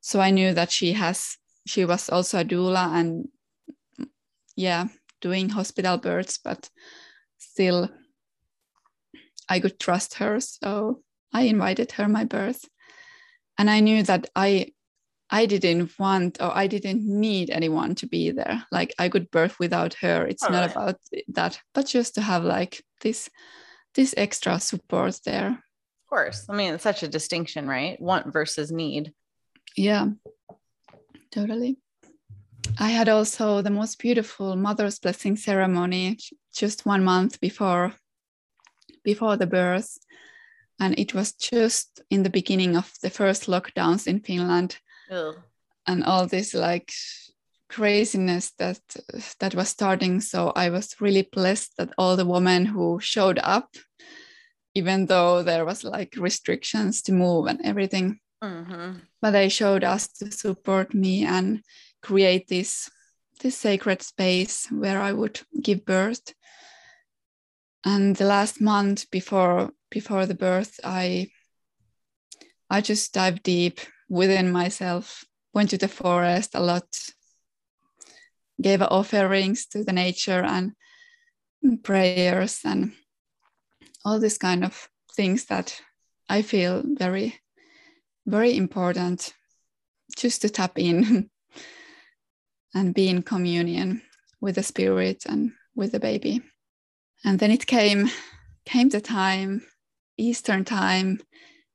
[0.00, 1.36] So I knew that she has
[1.66, 3.28] she was also a doula and
[4.56, 4.86] yeah,
[5.20, 6.68] doing hospital births, but
[7.38, 7.88] still
[9.48, 10.40] I could trust her.
[10.40, 12.64] So I invited her my birth.
[13.58, 14.72] And I knew that I
[15.30, 18.64] I didn't want or I didn't need anyone to be there.
[18.70, 20.26] Like I could birth without her.
[20.26, 20.70] It's All not right.
[20.70, 20.96] about
[21.28, 23.30] that, but just to have like this
[23.94, 25.48] this extra support there.
[25.48, 26.46] Of course.
[26.48, 28.00] I mean, it's such a distinction, right?
[28.00, 29.12] Want versus need.
[29.76, 30.08] Yeah.
[31.30, 31.78] Totally.
[32.78, 36.18] I had also the most beautiful mother's blessing ceremony
[36.54, 37.94] just one month before
[39.04, 39.98] before the birth.
[40.78, 44.78] And it was just in the beginning of the first lockdowns in Finland.
[45.86, 46.92] And all this like
[47.72, 48.80] craziness that
[49.40, 50.20] that was starting.
[50.20, 53.76] So I was really blessed that all the women who showed up,
[54.74, 58.98] even though there was like restrictions to move and everything, mm-hmm.
[59.20, 61.62] but they showed us to support me and
[62.02, 62.90] create this
[63.40, 66.34] this sacred space where I would give birth
[67.84, 71.28] and the last month before before the birth i
[72.70, 75.24] i just dived deep within myself
[75.54, 76.86] went to the forest a lot
[78.60, 80.72] gave offerings to the nature and
[81.82, 82.92] prayers and
[84.04, 85.80] all these kind of things that
[86.28, 87.38] i feel very
[88.26, 89.34] very important
[90.16, 91.28] just to tap in
[92.74, 94.02] and be in communion
[94.40, 96.42] with the spirit and with the baby
[97.24, 98.10] and then it came
[98.64, 99.62] came the time
[100.16, 101.18] eastern time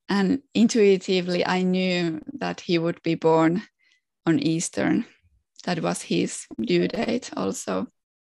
[0.10, 3.62] and intuitively i knew that he would be born
[4.28, 5.06] on eastern.
[5.64, 7.88] That was his due date also.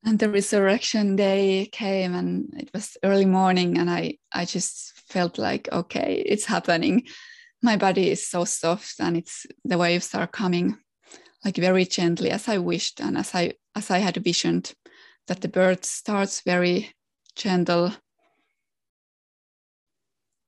[0.06, 5.38] And the resurrection day came and it was early morning and i i just felt
[5.38, 7.04] like okay it's happening.
[7.62, 10.78] My body is so soft and it's the waves are coming
[11.44, 14.74] like very gently as i wished and as i as i had visioned
[15.28, 16.92] that the birth starts very
[17.40, 17.94] gentle.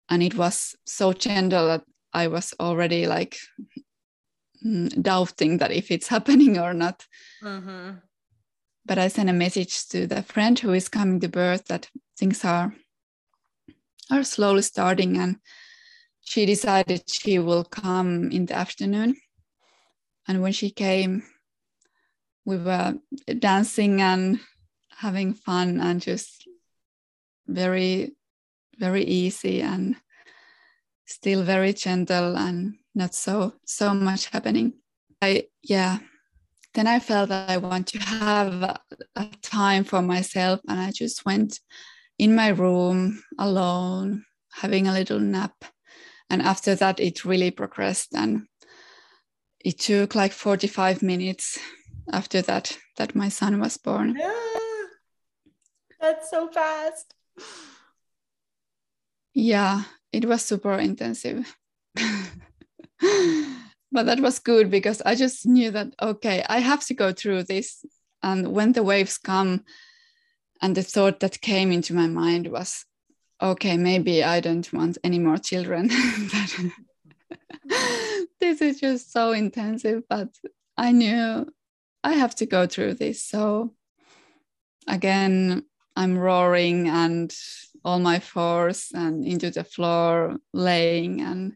[0.09, 1.83] And it was so gentle that
[2.13, 3.37] I was already like
[4.63, 7.05] mm, doubting that if it's happening or not.
[7.41, 7.91] Mm-hmm.
[8.85, 12.43] But I sent a message to the friend who is coming to birth that things
[12.43, 12.75] are
[14.11, 15.37] are slowly starting and
[16.21, 19.15] she decided she will come in the afternoon.
[20.27, 21.23] And when she came,
[22.45, 22.95] we were
[23.39, 24.39] dancing and
[24.97, 26.47] having fun and just
[27.53, 28.15] very
[28.77, 29.95] very easy and
[31.05, 34.73] still very gentle and not so so much happening.
[35.21, 35.99] I yeah.
[36.73, 38.79] Then I felt that I want to have a,
[39.17, 41.59] a time for myself, and I just went
[42.17, 44.23] in my room alone,
[44.53, 45.65] having a little nap.
[46.29, 48.47] And after that, it really progressed, and
[49.59, 51.59] it took like 45 minutes
[52.13, 54.15] after that that my son was born.
[54.17, 54.31] yeah.
[55.99, 57.13] That's so fast.
[59.33, 61.55] Yeah, it was super intensive.
[63.91, 67.43] but that was good because I just knew that, okay, I have to go through
[67.43, 67.85] this.
[68.21, 69.63] And when the waves come,
[70.61, 72.85] and the thought that came into my mind was,
[73.41, 75.87] okay, maybe I don't want any more children.
[78.39, 80.29] this is just so intensive, but
[80.77, 81.51] I knew
[82.03, 83.23] I have to go through this.
[83.23, 83.73] So
[84.87, 85.63] again,
[85.95, 87.33] I'm roaring and
[87.83, 91.21] all my force and into the floor laying.
[91.21, 91.55] And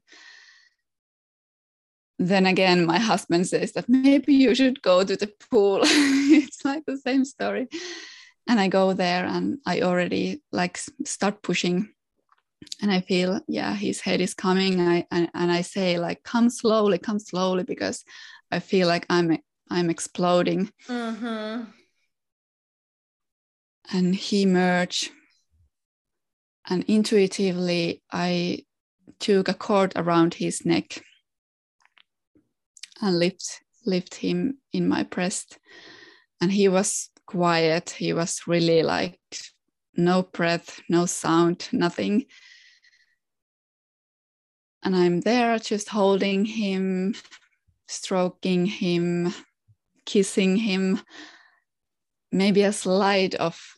[2.17, 5.81] then again my husband says that maybe you should go to the pool.
[5.85, 7.67] It's like the same story.
[8.47, 11.89] And i go there and i already like start pushing.
[12.81, 14.81] And i feel yeah his head is coming.
[14.81, 18.03] I, and, and i say like come slowly come slowly because
[18.51, 19.37] i feel like i'm
[19.69, 20.71] i'm exploding.
[20.87, 21.63] Mm-hmm.
[23.91, 25.11] And he merged.
[26.67, 28.65] And intuitively i
[29.19, 31.03] took a cord around his neck
[33.01, 35.59] and lift lift him in my breast.
[36.41, 37.91] And he was quiet.
[37.91, 39.19] He was really like
[39.95, 42.25] no breath no sound nothing.
[44.83, 47.15] And i'm there just holding him
[47.87, 49.33] stroking him
[50.05, 51.01] kissing him.
[52.31, 53.74] Maybe a slide of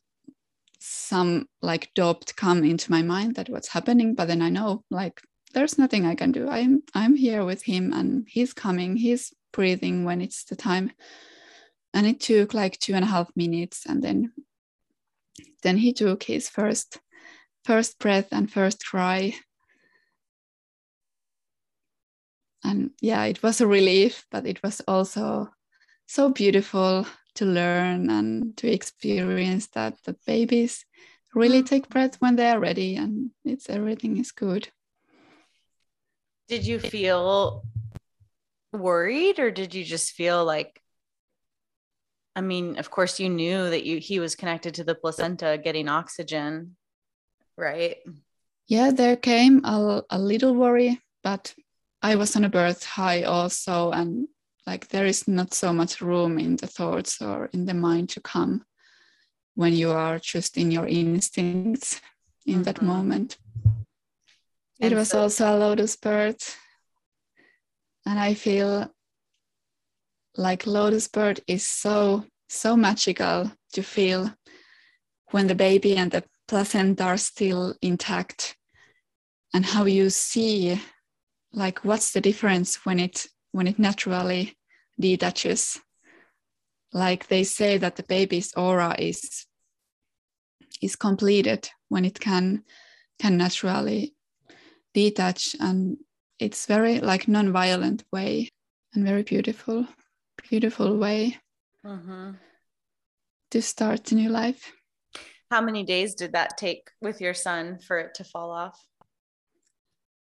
[1.08, 5.22] some like doubt come into my mind that what's happening but then i know like
[5.53, 6.49] there's nothing i can do.
[6.49, 10.91] I'm i'm here with him and he's coming he's breathing when it's the time.
[11.93, 14.34] And it took like two and a half minutes and then
[15.64, 16.99] then he took his first
[17.66, 19.34] first breath and first cry.
[22.64, 25.49] And yeah it was a relief but it was also
[26.05, 27.08] so beautiful
[27.38, 30.86] to learn and to experience that that babies
[31.34, 34.70] really take breath when they are ready and it's everything is good.
[36.48, 37.64] Did you feel
[38.74, 40.82] worried or did you just feel like
[42.36, 45.88] i mean of course you knew that you he was connected to the placenta getting
[45.88, 46.76] oxygen
[47.58, 47.98] right?
[48.68, 51.56] Yeah there came a, a little worry but
[52.02, 54.28] i was on a birth high also and
[54.68, 58.20] like there is not so much room in the thoughts or in the mind to
[58.20, 58.65] come
[59.55, 62.01] when you are just in your instincts
[62.45, 62.63] in mm-hmm.
[62.63, 63.38] that moment
[64.80, 66.57] it was so- also a lotus birth
[68.05, 68.91] and i feel
[70.36, 74.32] like lotus birth is so so magical to feel
[75.32, 78.55] when the baby and the placenta are still intact
[79.53, 80.80] and how you see
[81.51, 84.57] like what's the difference when it when it naturally
[85.00, 85.80] detaches.
[86.93, 89.45] Like they say that the baby's aura is
[90.82, 92.64] is completed when it can
[93.20, 94.16] can naturally
[94.93, 95.98] detach and
[96.39, 98.50] it's very like non-violent way
[98.93, 99.88] and very beautiful
[100.50, 101.38] beautiful way
[101.86, 102.32] mm-hmm.
[103.52, 104.72] to start a new life
[105.50, 108.80] how many days did that take with your son for it to fall off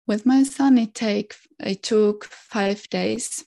[0.07, 3.43] with my son it take it took five days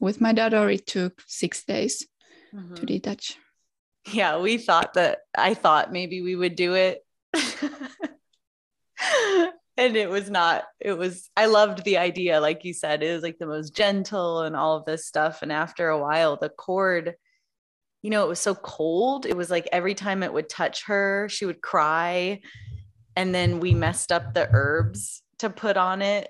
[0.00, 2.06] with my daughter, it took six days
[2.54, 2.74] mm-hmm.
[2.74, 3.36] to detach.
[4.12, 7.04] Yeah, we thought that I thought maybe we would do it.
[9.76, 12.40] and it was not, it was, I loved the idea.
[12.40, 15.42] Like you said, it was like the most gentle and all of this stuff.
[15.42, 17.14] And after a while, the cord,
[18.02, 19.26] you know, it was so cold.
[19.26, 22.40] It was like every time it would touch her, she would cry.
[23.14, 26.28] And then we messed up the herbs to put on it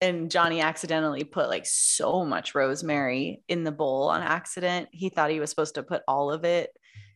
[0.00, 4.88] and Johnny accidentally put like so much rosemary in the bowl on accident.
[4.92, 6.70] He thought he was supposed to put all of it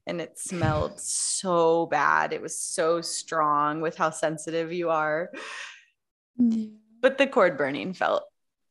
[0.07, 2.33] and it smelled so bad.
[2.33, 5.31] It was so strong with how sensitive you are.
[6.39, 6.67] Yeah.
[7.03, 8.25] But the cord burning felt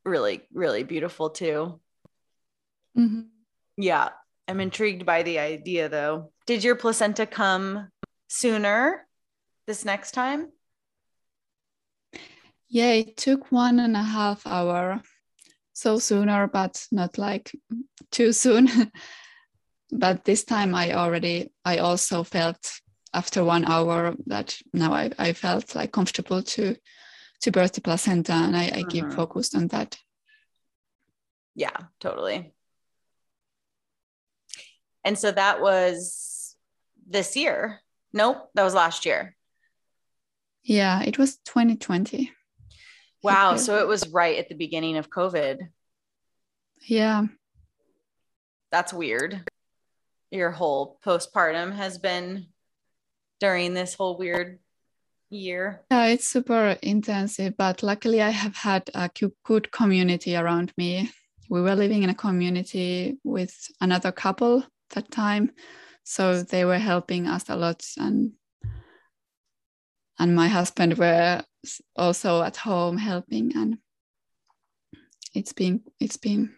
[0.04, 1.80] really, really beautiful too.
[2.96, 3.22] Mm-hmm.
[3.76, 4.10] Yeah.
[4.48, 6.32] I'm intrigued by the idea though.
[6.46, 7.88] Did your placenta come
[8.28, 9.06] sooner
[9.66, 10.50] this next time?
[12.70, 15.02] Yeah, it took one and a half hour.
[15.72, 17.50] So sooner, but not like
[18.10, 18.68] too soon.
[19.92, 22.58] but this time I already, I also felt
[23.12, 26.76] after one hour that now I, I felt like comfortable to
[27.42, 29.14] to birth the placenta and i, I keep Mhm.
[29.14, 29.98] focused on that
[31.54, 32.52] Yeah, totally.
[35.04, 36.54] And so that was
[37.08, 37.80] this year.
[38.12, 39.36] Nope, that was last year.
[40.62, 42.30] yeah it was 2020
[43.22, 43.56] Wow.
[43.66, 45.58] So it was right at the beginning of COVID.
[46.86, 47.26] yeah
[48.72, 49.42] That's weird.
[50.30, 52.46] Your whole postpartum has been
[53.40, 54.60] during this whole weird
[55.30, 55.82] year.
[55.90, 59.10] Yeah, it's super intensive, but luckily I have had a
[59.44, 61.10] good community around me.
[61.48, 65.50] We were living in a community with another couple that time,
[66.04, 68.32] so they were helping us a lot, and
[70.18, 71.42] and my husband were
[71.96, 73.78] also at home helping, and
[75.34, 76.54] it's been it's been.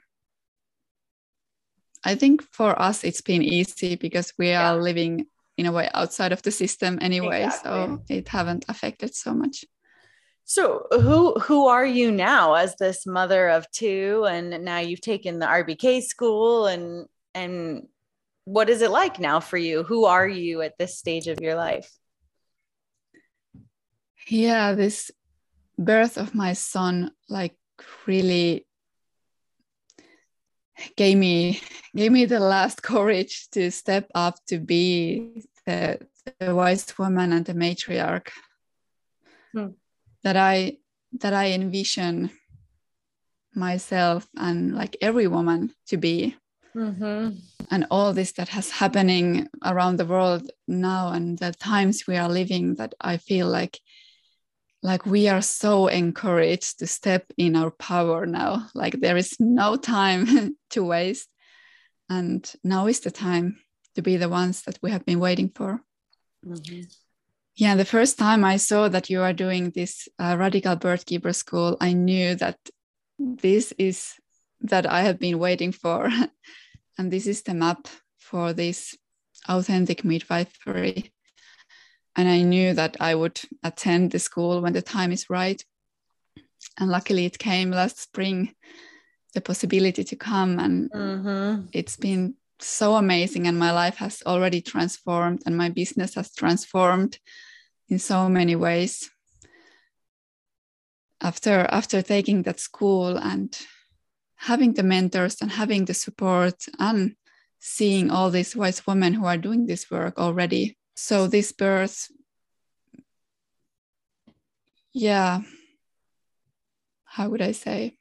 [2.04, 5.26] I think for us it's been easy because we are living
[5.56, 9.64] in a way outside of the system anyway, so it haven't affected so much.
[10.44, 15.38] So who who are you now as this mother of two and now you've taken
[15.38, 17.86] the RBK school and and
[18.44, 19.84] what is it like now for you?
[19.84, 21.90] Who are you at this stage of your life?
[24.28, 25.10] Yeah, this
[25.78, 27.56] birth of my son like
[28.06, 28.66] really
[30.96, 31.60] gave me
[31.96, 35.98] gave me the last courage to step up to be the,
[36.38, 38.28] the wise woman and the matriarch
[39.54, 39.72] Hmm.
[40.24, 40.78] that I
[41.20, 42.30] that I envision
[43.54, 46.36] myself and like every woman to be
[46.74, 47.36] Mm-hmm.
[47.70, 52.30] and all this that has happening around the world now and the times we are
[52.30, 53.78] living that i feel like
[54.82, 58.68] like we are so encouraged to step in our power now.
[58.74, 61.28] Like there is no time to waste.
[62.08, 63.58] And now is the time
[63.94, 65.80] to be the ones that we have been waiting for.
[66.44, 66.82] Mm-hmm.
[67.54, 71.32] yeah the first time i saw that you are doing this uh, radical birth keeper
[71.32, 72.58] school i knew that
[73.18, 74.14] this is
[74.60, 76.10] that i have been waiting for.
[76.98, 78.96] And this is the map for this
[79.48, 81.12] authentic midwifery
[82.16, 85.64] and i knew that i would attend the school when the time is right.
[86.78, 88.54] And luckily it came last spring
[89.34, 90.58] the possibility to come.
[90.58, 91.66] And Mm-hmm.
[91.72, 93.46] it's been so amazing.
[93.46, 97.18] And my life has already transformed and my business has transformed
[97.88, 99.10] in so many ways
[101.20, 103.58] after after taking that school and
[104.36, 107.14] having the mentors and having the support and
[107.58, 112.08] seeing all these wise women who are doing this work already so this birth
[114.92, 115.40] yeah
[117.04, 117.96] how would i say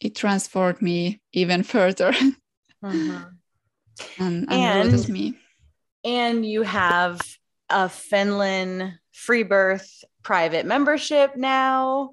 [0.00, 2.12] it transformed me even further
[2.84, 3.22] Mm-hmm.
[4.22, 5.38] and, and, And- me.
[6.04, 7.18] And you have
[7.70, 12.10] a Finland free birth private membership now.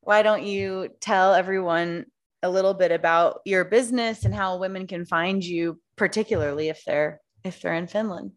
[0.00, 2.06] Why don't you tell everyone
[2.42, 7.20] a little bit about your business and how women can find you, particularly if they're
[7.44, 8.32] if they're in Finland?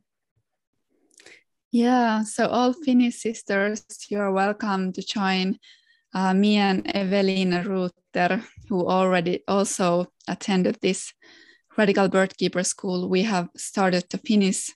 [1.73, 5.57] Yeah, so all Finnish sisters, you are welcome to join
[6.13, 11.11] uh, me and Evelina Ruther, who already also attended this
[11.75, 13.09] Radical Birth Keeper School.
[13.09, 14.69] We have started the Finnish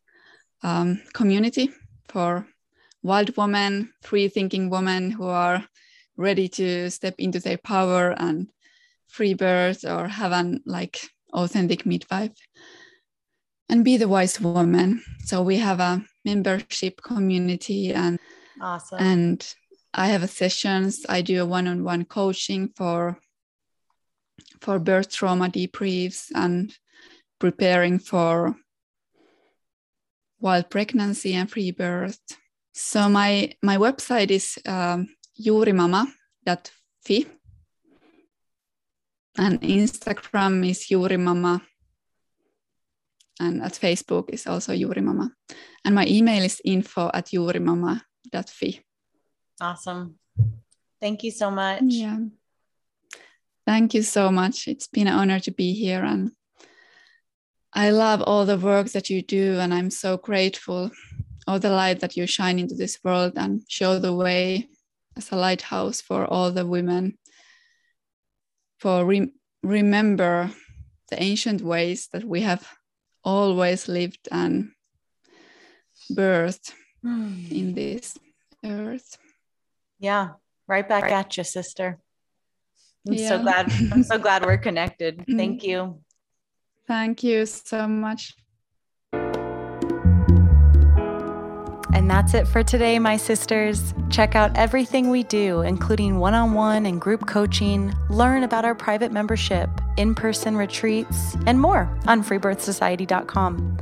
[0.63, 1.69] um, community
[2.09, 2.47] for
[3.03, 5.67] wild women, free thinking women who are
[6.17, 8.47] ready to step into their power and
[9.05, 10.99] free birth or have an like
[11.31, 12.33] authentic midwife
[13.69, 15.03] and be the wise woman.
[15.25, 18.19] So we have a membership community and
[18.61, 18.99] Awesome.
[18.99, 19.53] and
[19.93, 21.05] I have a sessions.
[21.09, 23.19] I do a one-on-one coaching for
[24.61, 26.73] for birth trauma debriefs and
[27.39, 28.55] preparing for
[30.39, 32.19] wild pregnancy and free birth.
[32.73, 35.09] So my my website is um,
[35.39, 37.25] juurimama.fi
[39.37, 41.61] and Instagram is juurimama
[43.39, 45.29] and at Facebook is also juurimama.
[45.85, 48.81] And my email is info at juurimama.fi.
[49.61, 50.15] awesome.
[50.99, 51.83] Thank you so much.
[51.83, 52.17] Yeah.
[53.65, 54.67] Thank you so much.
[54.67, 56.03] It's been an honor to be here.
[56.03, 56.31] And
[57.73, 59.59] I love all the work that you do.
[59.59, 60.91] And I'm so grateful
[61.47, 64.67] all the light that you shine into this world and show the way
[65.15, 67.17] as a lighthouse for all the women.
[68.79, 69.33] For re-
[69.63, 70.51] remember
[71.09, 72.67] the ancient ways that we have
[73.23, 74.71] always lived and
[76.11, 77.45] birthed Hmm.
[77.51, 78.17] in this
[78.65, 79.17] earth.
[79.99, 80.29] Yeah,
[80.67, 81.99] right back at you, sister.
[83.07, 83.71] I'm so glad.
[83.91, 85.19] I'm so glad we're connected.
[85.27, 85.37] Mm.
[85.37, 86.01] Thank you.
[86.87, 88.35] Thank you so much.
[92.07, 93.93] And that's it for today, my sisters.
[94.09, 98.73] Check out everything we do, including one on one and group coaching, learn about our
[98.73, 103.77] private membership, in person retreats, and more on freebirthsociety.com.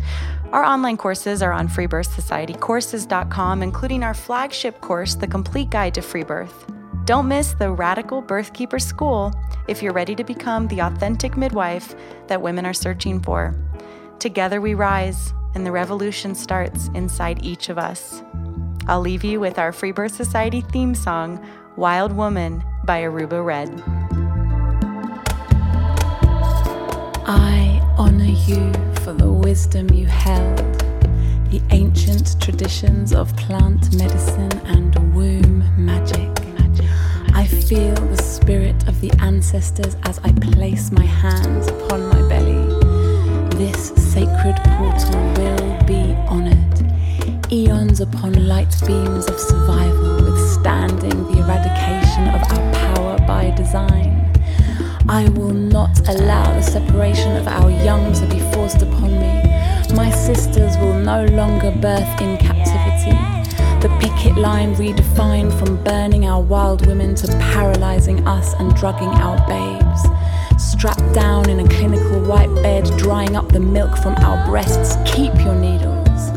[0.52, 6.24] Our online courses are on freebirthsocietycourses.com, including our flagship course, The Complete Guide to Free
[6.24, 6.66] Birth.
[7.06, 9.36] Don't miss the Radical Birthkeeper School
[9.68, 11.94] if you're ready to become the authentic midwife
[12.26, 13.54] that women are searching for.
[14.18, 18.22] Together we rise, and the revolution starts inside each of us.
[18.88, 21.44] I'll leave you with our Free Birth Society theme song,
[21.78, 23.70] Wild Woman by Aruba Red.
[27.28, 30.58] I honor you for the wisdom you held,
[31.50, 36.30] the ancient traditions of plant medicine and womb magic.
[37.34, 42.25] I feel the spirit of the ancestors as I place my hands upon my.
[43.66, 47.52] This sacred portal will be honored.
[47.52, 54.32] Eons upon light beams of survival, withstanding the eradication of our power by design.
[55.10, 59.34] I will not allow the separation of our young to be forced upon me.
[59.96, 63.45] My sisters will no longer birth in captivity.
[63.82, 69.38] The picket line redefined from burning our wild women to paralyzing us and drugging our
[69.48, 70.02] babes.
[70.58, 75.34] Strapped down in a clinical white bed, drying up the milk from our breasts, keep
[75.36, 76.32] your needles.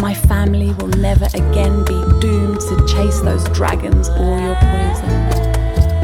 [0.00, 5.48] My family will never again be doomed to chase those dragons or your poison.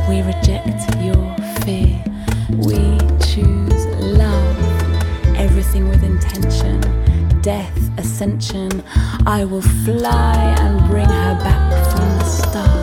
[0.09, 2.03] We reject your fear.
[2.51, 3.87] We choose
[4.18, 5.37] love.
[5.37, 7.04] Everything with intention
[7.45, 8.82] death, ascension.
[9.26, 12.74] I will fly and bring her back from the stars.